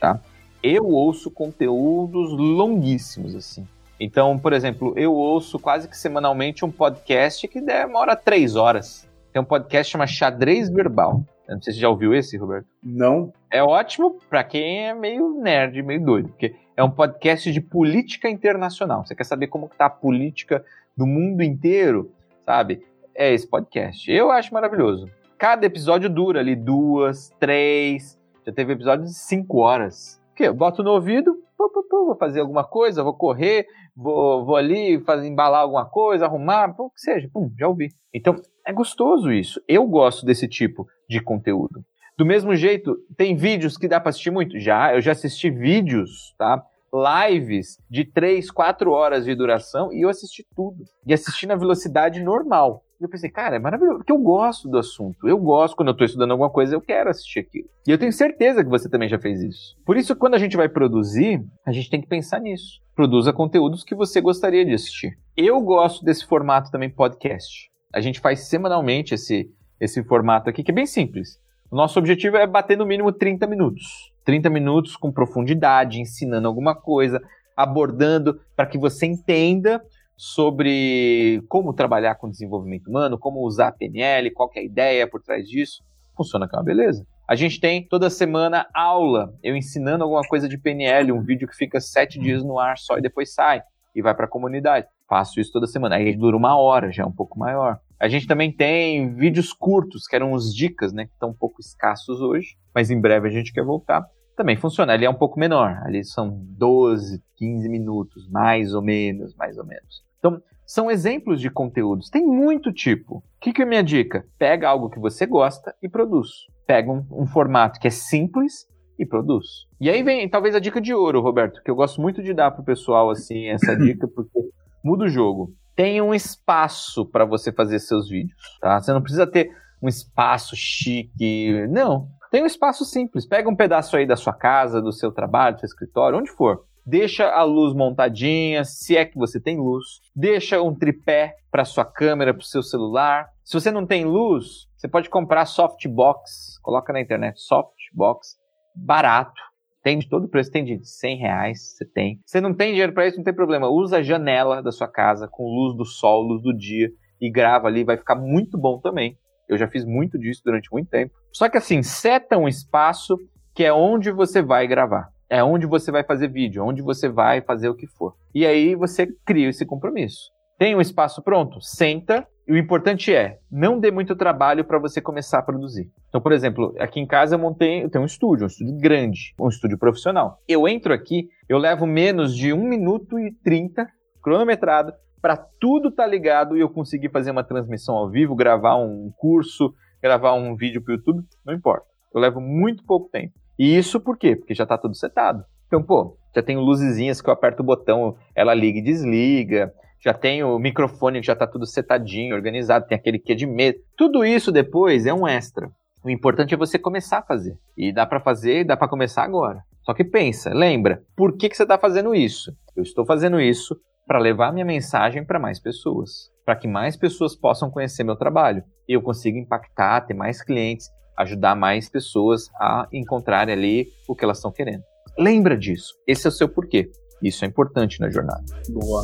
tá? 0.00 0.20
Eu 0.62 0.86
ouço 0.86 1.30
conteúdos 1.30 2.32
longuíssimos, 2.32 3.34
assim. 3.34 3.66
Então, 4.00 4.38
por 4.38 4.52
exemplo, 4.52 4.92
eu 4.96 5.14
ouço 5.14 5.58
quase 5.58 5.88
que 5.88 5.96
semanalmente 5.96 6.64
um 6.64 6.70
podcast 6.70 7.46
que 7.48 7.60
demora 7.60 8.14
três 8.14 8.56
horas. 8.56 9.08
Tem 9.32 9.40
um 9.40 9.44
podcast 9.44 9.88
que 9.88 9.92
chama 9.92 10.06
Xadrez 10.06 10.68
Verbal. 10.68 11.22
Eu 11.48 11.54
não 11.54 11.62
sei 11.62 11.72
se 11.72 11.78
você 11.78 11.82
já 11.82 11.88
ouviu 11.88 12.14
esse, 12.14 12.36
Roberto. 12.36 12.66
Não. 12.82 13.32
É 13.50 13.62
ótimo 13.62 14.18
para 14.28 14.44
quem 14.44 14.86
é 14.86 14.94
meio 14.94 15.40
nerd, 15.40 15.82
meio 15.82 16.04
doido, 16.04 16.28
porque 16.28 16.54
é 16.76 16.84
um 16.84 16.90
podcast 16.90 17.50
de 17.50 17.60
política 17.60 18.28
internacional. 18.28 19.06
Você 19.06 19.14
quer 19.14 19.24
saber 19.24 19.46
como 19.46 19.64
está 19.64 19.86
a 19.86 19.90
política 19.90 20.62
do 20.94 21.06
mundo 21.06 21.42
inteiro, 21.42 22.12
sabe? 22.44 22.84
É 23.14 23.32
esse 23.32 23.48
podcast. 23.48 24.12
Eu 24.12 24.30
acho 24.30 24.52
maravilhoso. 24.52 25.08
Cada 25.38 25.64
episódio 25.64 26.10
dura 26.10 26.40
ali 26.40 26.54
duas, 26.54 27.30
três. 27.40 28.20
Já 28.44 28.52
teve 28.52 28.74
episódios 28.74 29.10
de 29.10 29.16
cinco 29.16 29.60
horas. 29.60 30.20
O 30.32 30.34
quê? 30.34 30.48
Eu 30.48 30.54
boto 30.54 30.82
no 30.82 30.90
ouvido, 30.90 31.34
vou 31.58 32.16
fazer 32.16 32.40
alguma 32.40 32.64
coisa, 32.64 33.02
vou 33.02 33.14
correr, 33.14 33.66
vou, 33.96 34.44
vou 34.44 34.56
ali 34.56 35.00
fazer, 35.00 35.26
embalar 35.26 35.62
alguma 35.62 35.86
coisa, 35.86 36.26
arrumar, 36.26 36.74
o 36.78 36.90
que 36.90 37.00
seja, 37.00 37.28
pum, 37.32 37.50
já 37.58 37.66
ouvi. 37.66 37.88
Então, 38.14 38.36
é 38.68 38.72
gostoso 38.72 39.32
isso. 39.32 39.58
Eu 39.66 39.86
gosto 39.86 40.26
desse 40.26 40.46
tipo 40.46 40.86
de 41.08 41.22
conteúdo. 41.22 41.82
Do 42.18 42.26
mesmo 42.26 42.54
jeito, 42.54 42.98
tem 43.16 43.34
vídeos 43.34 43.78
que 43.78 43.88
dá 43.88 43.98
para 43.98 44.10
assistir 44.10 44.30
muito? 44.30 44.58
Já, 44.58 44.94
eu 44.94 45.00
já 45.00 45.12
assisti 45.12 45.50
vídeos, 45.50 46.34
tá? 46.36 46.62
Lives 46.92 47.78
de 47.88 48.04
3, 48.04 48.50
4 48.50 48.90
horas 48.90 49.24
de 49.24 49.34
duração 49.34 49.90
e 49.90 50.04
eu 50.04 50.10
assisti 50.10 50.44
tudo. 50.54 50.84
E 51.06 51.14
assisti 51.14 51.46
na 51.46 51.56
velocidade 51.56 52.22
normal. 52.22 52.82
E 53.00 53.04
eu 53.04 53.08
pensei, 53.08 53.30
cara, 53.30 53.56
é 53.56 53.58
maravilhoso, 53.58 53.98
porque 53.98 54.12
eu 54.12 54.18
gosto 54.18 54.68
do 54.68 54.76
assunto. 54.76 55.26
Eu 55.26 55.38
gosto, 55.38 55.74
quando 55.74 55.88
eu 55.88 55.92
estou 55.92 56.04
estudando 56.04 56.32
alguma 56.32 56.50
coisa, 56.50 56.74
eu 56.74 56.80
quero 56.80 57.08
assistir 57.08 57.38
aquilo. 57.38 57.68
E 57.86 57.90
eu 57.90 57.96
tenho 57.96 58.12
certeza 58.12 58.62
que 58.62 58.68
você 58.68 58.90
também 58.90 59.08
já 59.08 59.18
fez 59.18 59.40
isso. 59.40 59.76
Por 59.86 59.96
isso, 59.96 60.14
quando 60.14 60.34
a 60.34 60.38
gente 60.38 60.58
vai 60.58 60.68
produzir, 60.68 61.40
a 61.64 61.72
gente 61.72 61.88
tem 61.88 62.02
que 62.02 62.08
pensar 62.08 62.38
nisso. 62.40 62.82
Produza 62.94 63.32
conteúdos 63.32 63.82
que 63.82 63.94
você 63.94 64.20
gostaria 64.20 64.64
de 64.64 64.74
assistir. 64.74 65.16
Eu 65.34 65.58
gosto 65.62 66.04
desse 66.04 66.26
formato 66.26 66.70
também 66.70 66.90
podcast. 66.90 67.67
A 67.92 68.00
gente 68.00 68.20
faz 68.20 68.48
semanalmente 68.48 69.14
esse, 69.14 69.50
esse 69.80 70.02
formato 70.04 70.50
aqui, 70.50 70.62
que 70.62 70.70
é 70.70 70.74
bem 70.74 70.86
simples. 70.86 71.38
O 71.70 71.76
nosso 71.76 71.98
objetivo 71.98 72.36
é 72.36 72.46
bater 72.46 72.76
no 72.76 72.86
mínimo 72.86 73.12
30 73.12 73.46
minutos. 73.46 74.12
30 74.24 74.50
minutos 74.50 74.96
com 74.96 75.12
profundidade, 75.12 76.00
ensinando 76.00 76.48
alguma 76.48 76.74
coisa, 76.74 77.20
abordando 77.56 78.40
para 78.54 78.66
que 78.66 78.78
você 78.78 79.06
entenda 79.06 79.82
sobre 80.16 81.42
como 81.48 81.72
trabalhar 81.72 82.16
com 82.16 82.28
desenvolvimento 82.28 82.88
humano, 82.88 83.18
como 83.18 83.40
usar 83.46 83.72
PNL, 83.72 84.30
qual 84.32 84.50
é 84.54 84.60
a 84.60 84.64
ideia 84.64 85.08
por 85.08 85.22
trás 85.22 85.46
disso. 85.48 85.82
Funciona 86.16 86.48
que 86.48 86.56
é 86.56 86.58
uma 86.58 86.64
beleza. 86.64 87.06
A 87.28 87.36
gente 87.36 87.60
tem 87.60 87.86
toda 87.86 88.10
semana 88.10 88.66
aula, 88.74 89.32
eu 89.42 89.54
ensinando 89.54 90.02
alguma 90.02 90.22
coisa 90.22 90.48
de 90.48 90.58
PNL, 90.58 91.12
um 91.12 91.22
vídeo 91.22 91.46
que 91.46 91.54
fica 91.54 91.78
sete 91.78 92.18
dias 92.18 92.42
no 92.42 92.58
ar 92.58 92.78
só 92.78 92.98
e 92.98 93.02
depois 93.02 93.32
sai 93.32 93.62
e 93.94 94.02
vai 94.02 94.14
para 94.14 94.24
a 94.24 94.28
comunidade. 94.28 94.86
Faço 95.08 95.40
isso 95.40 95.52
toda 95.52 95.66
semana. 95.66 95.96
Aí 95.96 96.14
dura 96.14 96.36
uma 96.36 96.56
hora, 96.56 96.92
já 96.92 97.02
é 97.02 97.06
um 97.06 97.12
pouco 97.12 97.38
maior. 97.38 97.80
A 97.98 98.08
gente 98.08 98.26
também 98.26 98.52
tem 98.52 99.14
vídeos 99.14 99.52
curtos, 99.52 100.06
que 100.06 100.14
eram 100.14 100.32
uns 100.32 100.54
dicas, 100.54 100.92
né? 100.92 101.06
Que 101.06 101.12
estão 101.12 101.30
um 101.30 101.34
pouco 101.34 101.60
escassos 101.60 102.20
hoje, 102.20 102.56
mas 102.74 102.90
em 102.90 103.00
breve 103.00 103.26
a 103.26 103.30
gente 103.30 103.52
quer 103.52 103.64
voltar. 103.64 104.06
Também 104.36 104.56
funciona. 104.56 104.92
Ali 104.92 105.04
é 105.04 105.10
um 105.10 105.14
pouco 105.14 105.40
menor. 105.40 105.80
Ali 105.84 106.04
são 106.04 106.30
12, 106.30 107.22
15 107.36 107.68
minutos, 107.68 108.28
mais 108.28 108.74
ou 108.74 108.82
menos, 108.82 109.34
mais 109.34 109.56
ou 109.56 109.64
menos. 109.64 110.04
Então, 110.18 110.40
são 110.66 110.90
exemplos 110.90 111.40
de 111.40 111.50
conteúdos. 111.50 112.10
Tem 112.10 112.24
muito 112.24 112.70
tipo. 112.72 113.16
O 113.16 113.22
que, 113.40 113.52
que 113.52 113.62
é 113.62 113.64
minha 113.64 113.82
dica? 113.82 114.26
Pega 114.38 114.68
algo 114.68 114.90
que 114.90 115.00
você 115.00 115.24
gosta 115.24 115.74
e 115.82 115.88
produz. 115.88 116.28
Pega 116.66 116.92
um, 116.92 117.04
um 117.10 117.26
formato 117.26 117.80
que 117.80 117.88
é 117.88 117.90
simples 117.90 118.68
e 118.98 119.06
produz. 119.06 119.46
E 119.80 119.88
aí 119.88 120.02
vem 120.02 120.28
talvez 120.28 120.54
a 120.54 120.60
dica 120.60 120.80
de 120.80 120.92
ouro, 120.92 121.20
Roberto, 121.20 121.62
que 121.62 121.70
eu 121.70 121.74
gosto 121.74 122.00
muito 122.00 122.22
de 122.22 122.34
dar 122.34 122.50
pro 122.50 122.64
pessoal 122.64 123.10
assim 123.10 123.46
essa 123.46 123.74
dica 123.76 124.06
porque 124.06 124.38
muda 124.82 125.04
o 125.04 125.08
jogo. 125.08 125.52
Tem 125.74 126.00
um 126.02 126.12
espaço 126.12 127.06
para 127.06 127.24
você 127.24 127.52
fazer 127.52 127.78
seus 127.78 128.08
vídeos, 128.08 128.40
tá? 128.60 128.80
Você 128.80 128.92
não 128.92 129.02
precisa 129.02 129.26
ter 129.26 129.50
um 129.82 129.88
espaço 129.88 130.56
chique, 130.56 131.66
não. 131.68 132.08
Tem 132.30 132.42
um 132.42 132.46
espaço 132.46 132.84
simples. 132.84 133.26
Pega 133.26 133.48
um 133.48 133.56
pedaço 133.56 133.96
aí 133.96 134.06
da 134.06 134.16
sua 134.16 134.32
casa, 134.32 134.82
do 134.82 134.92
seu 134.92 135.12
trabalho, 135.12 135.54
do 135.56 135.60
seu 135.60 135.66
escritório, 135.66 136.18
onde 136.18 136.30
for 136.30 136.66
deixa 136.88 137.28
a 137.28 137.42
luz 137.42 137.74
montadinha, 137.74 138.64
se 138.64 138.96
é 138.96 139.04
que 139.04 139.18
você 139.18 139.38
tem 139.38 139.58
luz, 139.58 139.84
deixa 140.16 140.62
um 140.62 140.74
tripé 140.74 141.36
para 141.50 141.64
sua 141.66 141.84
câmera, 141.84 142.32
para 142.32 142.40
o 142.40 142.44
seu 142.44 142.62
celular. 142.62 143.28
Se 143.44 143.52
você 143.52 143.70
não 143.70 143.86
tem 143.86 144.06
luz, 144.06 144.66
você 144.74 144.88
pode 144.88 145.10
comprar 145.10 145.44
softbox, 145.44 146.58
coloca 146.62 146.90
na 146.90 147.00
internet 147.00 147.38
softbox, 147.42 148.38
barato. 148.74 149.42
Tem 149.88 149.98
de 149.98 150.06
todo 150.06 150.28
preço, 150.28 150.50
tem 150.50 150.66
de 150.66 150.86
100 150.86 151.16
reais, 151.16 151.74
você 151.74 151.86
tem. 151.86 152.20
Você 152.26 152.42
não 152.42 152.52
tem 152.52 152.72
dinheiro 152.72 152.92
para 152.92 153.06
isso, 153.06 153.16
não 153.16 153.24
tem 153.24 153.32
problema. 153.32 153.70
Usa 153.70 153.96
a 153.96 154.02
janela 154.02 154.62
da 154.62 154.70
sua 154.70 154.86
casa 154.86 155.26
com 155.26 155.44
luz 155.44 155.74
do 155.74 155.86
sol, 155.86 156.20
luz 156.20 156.42
do 156.42 156.54
dia 156.54 156.90
e 157.18 157.30
grava 157.30 157.68
ali, 157.68 157.84
vai 157.84 157.96
ficar 157.96 158.14
muito 158.14 158.58
bom 158.58 158.78
também. 158.78 159.16
Eu 159.48 159.56
já 159.56 159.66
fiz 159.66 159.86
muito 159.86 160.18
disso 160.18 160.42
durante 160.44 160.70
muito 160.70 160.90
tempo. 160.90 161.14
Só 161.32 161.48
que 161.48 161.56
assim, 161.56 161.82
seta 161.82 162.36
um 162.36 162.46
espaço 162.46 163.16
que 163.54 163.64
é 163.64 163.72
onde 163.72 164.10
você 164.10 164.42
vai 164.42 164.66
gravar. 164.66 165.08
É 165.26 165.42
onde 165.42 165.66
você 165.66 165.90
vai 165.90 166.04
fazer 166.04 166.28
vídeo, 166.28 166.66
onde 166.66 166.82
você 166.82 167.08
vai 167.08 167.40
fazer 167.40 167.70
o 167.70 167.74
que 167.74 167.86
for. 167.86 168.14
E 168.34 168.44
aí 168.44 168.74
você 168.74 169.06
cria 169.24 169.48
esse 169.48 169.64
compromisso. 169.64 170.30
Tem 170.58 170.76
um 170.76 170.82
espaço 170.82 171.22
pronto? 171.22 171.62
Senta. 171.62 172.28
E 172.48 172.52
o 172.52 172.56
importante 172.56 173.14
é, 173.14 173.38
não 173.52 173.78
dê 173.78 173.90
muito 173.90 174.16
trabalho 174.16 174.64
para 174.64 174.78
você 174.78 175.02
começar 175.02 175.40
a 175.40 175.42
produzir. 175.42 175.90
Então, 176.08 176.18
por 176.18 176.32
exemplo, 176.32 176.74
aqui 176.78 176.98
em 176.98 177.06
casa 177.06 177.34
eu 177.34 177.38
montei, 177.38 177.84
eu 177.84 177.90
tenho 177.90 178.02
um 178.02 178.06
estúdio, 178.06 178.44
um 178.44 178.46
estúdio 178.46 178.74
grande, 178.78 179.34
um 179.38 179.48
estúdio 179.48 179.76
profissional. 179.76 180.38
Eu 180.48 180.66
entro 180.66 180.94
aqui, 180.94 181.28
eu 181.46 181.58
levo 181.58 181.86
menos 181.86 182.34
de 182.34 182.50
1 182.50 182.56
minuto 182.56 183.18
e 183.18 183.34
30, 183.44 183.86
cronometrado, 184.22 184.94
para 185.20 185.36
tudo 185.36 185.90
estar 185.90 186.04
tá 186.04 186.08
ligado 186.08 186.56
e 186.56 186.60
eu 186.60 186.70
conseguir 186.70 187.10
fazer 187.10 187.32
uma 187.32 187.44
transmissão 187.44 187.94
ao 187.94 188.08
vivo, 188.08 188.34
gravar 188.34 188.76
um 188.76 189.12
curso, 189.18 189.74
gravar 190.02 190.32
um 190.32 190.56
vídeo 190.56 190.82
para 190.82 190.92
o 190.92 190.96
YouTube, 190.96 191.22
não 191.44 191.52
importa. 191.52 191.84
Eu 192.14 192.20
levo 192.20 192.40
muito 192.40 192.82
pouco 192.82 193.10
tempo. 193.10 193.34
E 193.58 193.76
isso 193.76 194.00
por 194.00 194.16
quê? 194.16 194.34
Porque 194.34 194.54
já 194.54 194.64
está 194.64 194.78
tudo 194.78 194.96
setado. 194.96 195.44
Então, 195.66 195.82
pô, 195.82 196.16
já 196.34 196.42
tem 196.42 196.56
luzezinhas 196.56 197.20
que 197.20 197.28
eu 197.28 197.34
aperto 197.34 197.62
o 197.62 197.66
botão, 197.66 198.16
ela 198.34 198.54
liga 198.54 198.78
e 198.78 198.82
desliga. 198.82 199.70
Já 200.00 200.14
tem 200.14 200.42
o 200.44 200.58
microfone 200.58 201.20
que 201.20 201.26
já 201.26 201.32
está 201.32 201.46
tudo 201.46 201.66
setadinho, 201.66 202.34
organizado, 202.34 202.86
tem 202.86 202.96
aquele 202.96 203.18
que 203.18 203.32
é 203.32 203.34
de 203.34 203.46
mesa. 203.46 203.78
Tudo 203.96 204.24
isso 204.24 204.52
depois 204.52 205.06
é 205.06 205.12
um 205.12 205.26
extra. 205.26 205.70
O 206.04 206.10
importante 206.10 206.54
é 206.54 206.56
você 206.56 206.78
começar 206.78 207.18
a 207.18 207.22
fazer. 207.22 207.56
E 207.76 207.92
dá 207.92 208.06
para 208.06 208.20
fazer, 208.20 208.64
dá 208.64 208.76
para 208.76 208.88
começar 208.88 209.24
agora. 209.24 209.62
Só 209.82 209.92
que 209.92 210.04
pensa, 210.04 210.50
lembra, 210.50 211.02
por 211.16 211.36
que, 211.36 211.48
que 211.48 211.56
você 211.56 211.64
está 211.64 211.78
fazendo 211.78 212.14
isso? 212.14 212.52
Eu 212.76 212.82
estou 212.82 213.04
fazendo 213.04 213.40
isso 213.40 213.76
para 214.06 214.18
levar 214.18 214.52
minha 214.52 214.64
mensagem 214.64 215.24
para 215.24 215.38
mais 215.38 215.60
pessoas, 215.60 216.30
para 216.44 216.56
que 216.56 216.68
mais 216.68 216.96
pessoas 216.96 217.34
possam 217.34 217.70
conhecer 217.70 218.04
meu 218.04 218.16
trabalho 218.16 218.62
e 218.88 218.92
eu 218.92 219.02
consiga 219.02 219.38
impactar, 219.38 220.02
ter 220.02 220.14
mais 220.14 220.42
clientes 220.42 220.88
ajudar 221.18 221.56
mais 221.56 221.88
pessoas 221.88 222.48
a 222.54 222.86
encontrarem 222.92 223.52
ali 223.52 223.88
o 224.06 224.14
que 224.14 224.24
elas 224.24 224.38
estão 224.38 224.52
querendo. 224.52 224.84
Lembra 225.18 225.58
disso. 225.58 225.94
Esse 226.06 226.26
é 226.26 226.30
o 226.30 226.32
seu 226.32 226.48
porquê. 226.48 226.90
Isso 227.20 227.44
é 227.44 227.48
importante 227.48 228.00
na 228.00 228.08
jornada. 228.08 228.44
Boa. 228.68 229.02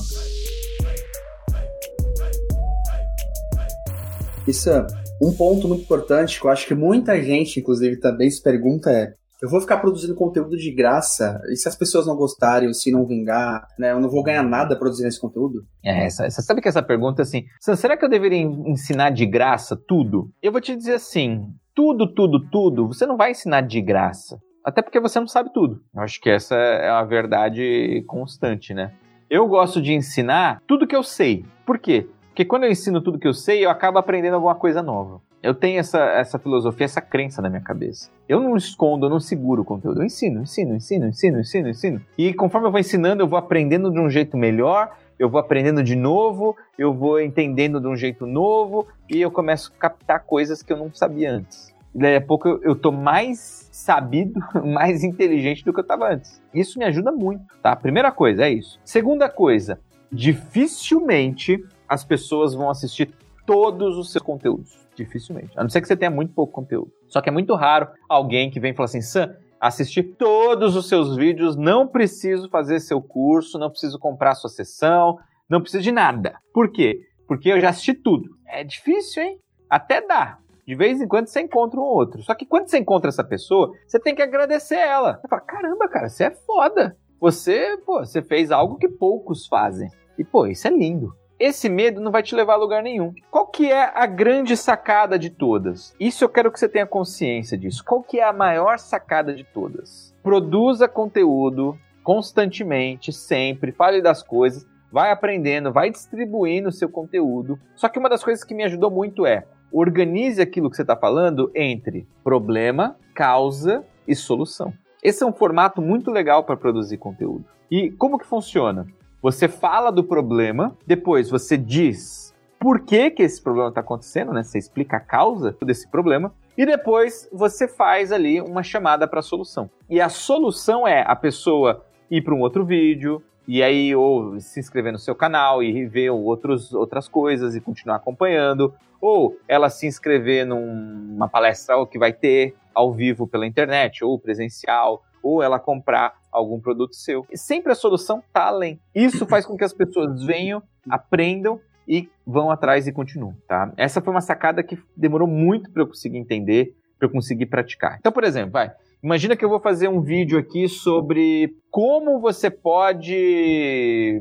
Isso 4.46 4.70
é 4.70 4.86
um 5.22 5.32
ponto 5.32 5.66
muito 5.68 5.82
importante 5.82 6.40
que 6.40 6.46
eu 6.46 6.50
acho 6.50 6.66
que 6.66 6.74
muita 6.74 7.20
gente, 7.22 7.60
inclusive, 7.60 7.98
também 7.98 8.30
se 8.30 8.42
pergunta 8.42 8.90
é 8.90 9.14
eu 9.42 9.50
vou 9.50 9.60
ficar 9.60 9.76
produzindo 9.76 10.14
conteúdo 10.14 10.56
de 10.56 10.70
graça, 10.70 11.38
e 11.50 11.56
se 11.56 11.68
as 11.68 11.76
pessoas 11.76 12.06
não 12.06 12.16
gostarem, 12.16 12.66
ou 12.66 12.72
se 12.72 12.90
não 12.90 13.06
vingar, 13.06 13.66
né, 13.78 13.92
eu 13.92 14.00
não 14.00 14.08
vou 14.08 14.22
ganhar 14.22 14.42
nada 14.42 14.74
produzindo 14.74 15.08
esse 15.08 15.20
conteúdo? 15.20 15.66
É, 15.84 16.08
você 16.08 16.30
sabe 16.40 16.62
que 16.62 16.68
essa 16.68 16.82
pergunta, 16.82 17.20
assim, 17.20 17.44
será 17.60 17.94
que 17.94 18.04
eu 18.04 18.08
deveria 18.08 18.40
ensinar 18.40 19.10
de 19.10 19.26
graça 19.26 19.76
tudo? 19.76 20.30
Eu 20.42 20.50
vou 20.50 20.62
te 20.62 20.74
dizer 20.74 20.94
assim, 20.94 21.42
tudo, 21.74 22.06
tudo, 22.14 22.48
tudo, 22.48 22.86
você 22.86 23.04
não 23.04 23.18
vai 23.18 23.32
ensinar 23.32 23.60
de 23.60 23.82
graça. 23.82 24.38
Até 24.64 24.80
porque 24.80 24.98
você 24.98 25.20
não 25.20 25.26
sabe 25.26 25.52
tudo. 25.52 25.78
Eu 25.94 26.00
acho 26.00 26.18
que 26.22 26.30
essa 26.30 26.54
é 26.54 26.90
uma 26.90 27.04
verdade 27.04 28.02
constante, 28.06 28.72
né? 28.72 28.94
Eu 29.28 29.46
gosto 29.46 29.82
de 29.82 29.92
ensinar 29.92 30.62
tudo 30.66 30.86
que 30.86 30.96
eu 30.96 31.02
sei. 31.02 31.44
Por 31.66 31.78
quê? 31.78 32.08
Porque 32.34 32.44
quando 32.44 32.64
eu 32.64 32.70
ensino 32.72 33.00
tudo 33.00 33.16
que 33.16 33.28
eu 33.28 33.32
sei, 33.32 33.64
eu 33.64 33.70
acabo 33.70 33.96
aprendendo 33.96 34.34
alguma 34.34 34.56
coisa 34.56 34.82
nova. 34.82 35.20
Eu 35.40 35.54
tenho 35.54 35.78
essa, 35.78 36.00
essa 36.00 36.36
filosofia, 36.36 36.84
essa 36.84 37.00
crença 37.00 37.40
na 37.40 37.48
minha 37.48 37.62
cabeça. 37.62 38.10
Eu 38.28 38.40
não 38.40 38.56
escondo, 38.56 39.06
eu 39.06 39.10
não 39.10 39.20
seguro 39.20 39.62
o 39.62 39.64
conteúdo. 39.64 40.00
Eu 40.00 40.04
ensino, 40.04 40.42
ensino, 40.42 40.74
ensino, 40.74 41.06
ensino, 41.06 41.38
ensino, 41.38 41.68
ensino. 41.68 42.02
E 42.18 42.34
conforme 42.34 42.66
eu 42.66 42.72
vou 42.72 42.80
ensinando, 42.80 43.22
eu 43.22 43.28
vou 43.28 43.38
aprendendo 43.38 43.88
de 43.88 44.00
um 44.00 44.10
jeito 44.10 44.36
melhor, 44.36 44.96
eu 45.16 45.30
vou 45.30 45.38
aprendendo 45.38 45.80
de 45.80 45.94
novo, 45.94 46.56
eu 46.76 46.92
vou 46.92 47.20
entendendo 47.20 47.80
de 47.80 47.86
um 47.86 47.94
jeito 47.94 48.26
novo 48.26 48.88
e 49.08 49.20
eu 49.20 49.30
começo 49.30 49.72
a 49.76 49.80
captar 49.80 50.24
coisas 50.24 50.60
que 50.60 50.72
eu 50.72 50.76
não 50.76 50.92
sabia 50.92 51.30
antes. 51.30 51.72
E 51.94 51.98
daí 52.00 52.16
a 52.16 52.20
pouco 52.20 52.48
eu, 52.48 52.60
eu 52.64 52.74
tô 52.74 52.90
mais 52.90 53.68
sabido, 53.70 54.40
mais 54.66 55.04
inteligente 55.04 55.64
do 55.64 55.72
que 55.72 55.78
eu 55.78 55.82
estava 55.82 56.12
antes. 56.12 56.42
Isso 56.52 56.80
me 56.80 56.84
ajuda 56.84 57.12
muito, 57.12 57.44
tá? 57.62 57.76
Primeira 57.76 58.10
coisa 58.10 58.44
é 58.44 58.50
isso. 58.50 58.80
Segunda 58.84 59.28
coisa, 59.28 59.78
dificilmente 60.10 61.62
as 61.94 62.04
pessoas 62.04 62.54
vão 62.54 62.68
assistir 62.68 63.14
todos 63.46 63.96
os 63.96 64.12
seus 64.12 64.22
conteúdos. 64.22 64.84
Dificilmente. 64.94 65.50
A 65.56 65.62
não 65.62 65.70
ser 65.70 65.80
que 65.80 65.88
você 65.88 65.96
tenha 65.96 66.10
muito 66.10 66.32
pouco 66.32 66.52
conteúdo. 66.52 66.92
Só 67.08 67.20
que 67.20 67.28
é 67.28 67.32
muito 67.32 67.54
raro 67.54 67.88
alguém 68.08 68.50
que 68.50 68.60
vem 68.60 68.72
e 68.72 68.74
fala 68.76 68.84
assim, 68.84 69.00
Sam, 69.00 69.34
assistir 69.60 70.14
todos 70.16 70.76
os 70.76 70.88
seus 70.88 71.16
vídeos, 71.16 71.56
não 71.56 71.88
preciso 71.88 72.48
fazer 72.48 72.78
seu 72.78 73.02
curso, 73.02 73.58
não 73.58 73.70
preciso 73.70 73.98
comprar 73.98 74.34
sua 74.34 74.50
sessão, 74.50 75.18
não 75.48 75.60
preciso 75.60 75.82
de 75.82 75.90
nada. 75.90 76.38
Por 76.52 76.70
quê? 76.70 77.00
Porque 77.26 77.48
eu 77.48 77.60
já 77.60 77.70
assisti 77.70 77.94
tudo. 77.94 78.28
É 78.46 78.62
difícil, 78.62 79.22
hein? 79.22 79.38
Até 79.68 80.00
dá. 80.00 80.38
De 80.66 80.74
vez 80.74 81.00
em 81.00 81.08
quando 81.08 81.26
você 81.26 81.40
encontra 81.40 81.80
um 81.80 81.84
outro. 81.84 82.22
Só 82.22 82.34
que 82.34 82.46
quando 82.46 82.68
você 82.68 82.78
encontra 82.78 83.08
essa 83.08 83.24
pessoa, 83.24 83.72
você 83.86 83.98
tem 83.98 84.14
que 84.14 84.22
agradecer 84.22 84.78
ela. 84.78 85.18
Você 85.18 85.28
fala, 85.28 85.42
caramba, 85.42 85.88
cara, 85.88 86.08
você 86.08 86.24
é 86.24 86.30
foda. 86.30 86.96
Você, 87.20 87.76
pô, 87.84 87.98
você 87.98 88.22
fez 88.22 88.50
algo 88.50 88.76
que 88.76 88.88
poucos 88.88 89.46
fazem. 89.46 89.88
E, 90.18 90.24
pô, 90.24 90.46
isso 90.46 90.68
é 90.68 90.70
lindo. 90.70 91.12
Esse 91.44 91.68
medo 91.68 92.00
não 92.00 92.10
vai 92.10 92.22
te 92.22 92.34
levar 92.34 92.54
a 92.54 92.56
lugar 92.56 92.82
nenhum. 92.82 93.12
Qual 93.30 93.46
que 93.48 93.70
é 93.70 93.92
a 93.94 94.06
grande 94.06 94.56
sacada 94.56 95.18
de 95.18 95.28
todas? 95.28 95.94
Isso 96.00 96.24
eu 96.24 96.28
quero 96.30 96.50
que 96.50 96.58
você 96.58 96.66
tenha 96.66 96.86
consciência 96.86 97.58
disso. 97.58 97.84
Qual 97.84 98.02
que 98.02 98.18
é 98.18 98.24
a 98.24 98.32
maior 98.32 98.78
sacada 98.78 99.34
de 99.34 99.44
todas? 99.44 100.16
Produza 100.22 100.88
conteúdo 100.88 101.78
constantemente, 102.02 103.12
sempre, 103.12 103.72
fale 103.72 104.00
das 104.00 104.22
coisas, 104.22 104.66
vai 104.90 105.12
aprendendo, 105.12 105.70
vai 105.70 105.90
distribuindo 105.90 106.70
o 106.70 106.72
seu 106.72 106.88
conteúdo. 106.88 107.58
Só 107.74 107.90
que 107.90 107.98
uma 107.98 108.08
das 108.08 108.24
coisas 108.24 108.42
que 108.42 108.54
me 108.54 108.64
ajudou 108.64 108.90
muito 108.90 109.26
é 109.26 109.44
organize 109.70 110.40
aquilo 110.40 110.70
que 110.70 110.76
você 110.76 110.82
está 110.82 110.96
falando 110.96 111.50
entre 111.54 112.08
problema, 112.22 112.96
causa 113.14 113.84
e 114.08 114.14
solução. 114.14 114.72
Esse 115.02 115.22
é 115.22 115.26
um 115.26 115.32
formato 115.34 115.82
muito 115.82 116.10
legal 116.10 116.42
para 116.42 116.56
produzir 116.56 116.96
conteúdo. 116.96 117.44
E 117.70 117.90
como 117.90 118.18
que 118.18 118.26
funciona? 118.26 118.86
Você 119.24 119.48
fala 119.48 119.90
do 119.90 120.04
problema, 120.04 120.76
depois 120.86 121.30
você 121.30 121.56
diz 121.56 122.34
por 122.60 122.80
que, 122.80 123.10
que 123.10 123.22
esse 123.22 123.42
problema 123.42 123.70
está 123.70 123.80
acontecendo, 123.80 124.34
né? 124.34 124.42
Você 124.42 124.58
explica 124.58 124.98
a 124.98 125.00
causa 125.00 125.56
desse 125.62 125.88
problema. 125.88 126.34
E 126.58 126.66
depois 126.66 127.26
você 127.32 127.66
faz 127.66 128.12
ali 128.12 128.38
uma 128.42 128.62
chamada 128.62 129.08
para 129.08 129.20
a 129.20 129.22
solução. 129.22 129.70
E 129.88 129.98
a 129.98 130.10
solução 130.10 130.86
é 130.86 131.02
a 131.06 131.16
pessoa 131.16 131.86
ir 132.10 132.20
para 132.20 132.34
um 132.34 132.40
outro 132.40 132.66
vídeo, 132.66 133.22
e 133.48 133.62
aí 133.62 133.96
ou 133.96 134.38
se 134.40 134.60
inscrever 134.60 134.92
no 134.92 134.98
seu 134.98 135.14
canal 135.14 135.62
e 135.62 135.86
ver 135.86 136.10
outros, 136.10 136.74
outras 136.74 137.08
coisas 137.08 137.56
e 137.56 137.62
continuar 137.62 137.96
acompanhando, 137.96 138.74
ou 139.00 139.38
ela 139.48 139.70
se 139.70 139.86
inscrever 139.86 140.44
numa 140.44 141.28
palestra 141.28 141.74
que 141.86 141.98
vai 141.98 142.12
ter 142.12 142.54
ao 142.74 142.92
vivo 142.92 143.26
pela 143.26 143.46
internet 143.46 144.04
ou 144.04 144.18
presencial, 144.18 145.02
ou 145.22 145.42
ela 145.42 145.58
comprar 145.58 146.12
algum 146.34 146.60
produto 146.60 146.94
seu. 146.94 147.24
E 147.30 147.38
sempre 147.38 147.72
a 147.72 147.74
solução 147.74 148.18
está 148.18 148.46
além. 148.46 148.80
Isso 148.94 149.24
faz 149.26 149.46
com 149.46 149.56
que 149.56 149.64
as 149.64 149.72
pessoas 149.72 150.22
venham, 150.24 150.62
aprendam 150.90 151.60
e 151.86 152.08
vão 152.26 152.50
atrás 152.50 152.86
e 152.86 152.92
continuem, 152.92 153.36
tá? 153.46 153.72
Essa 153.76 154.00
foi 154.00 154.12
uma 154.12 154.20
sacada 154.20 154.62
que 154.62 154.78
demorou 154.96 155.28
muito 155.28 155.70
para 155.70 155.82
eu 155.82 155.86
conseguir 155.86 156.18
entender, 156.18 156.74
para 156.98 157.06
eu 157.06 157.12
conseguir 157.12 157.46
praticar. 157.46 157.96
Então, 157.98 158.12
por 158.12 158.24
exemplo, 158.24 158.52
vai, 158.52 158.72
Imagina 159.04 159.36
que 159.36 159.44
eu 159.44 159.50
vou 159.50 159.60
fazer 159.60 159.86
um 159.86 160.00
vídeo 160.00 160.38
aqui 160.38 160.66
sobre 160.66 161.54
como 161.70 162.18
você 162.20 162.48
pode 162.48 164.18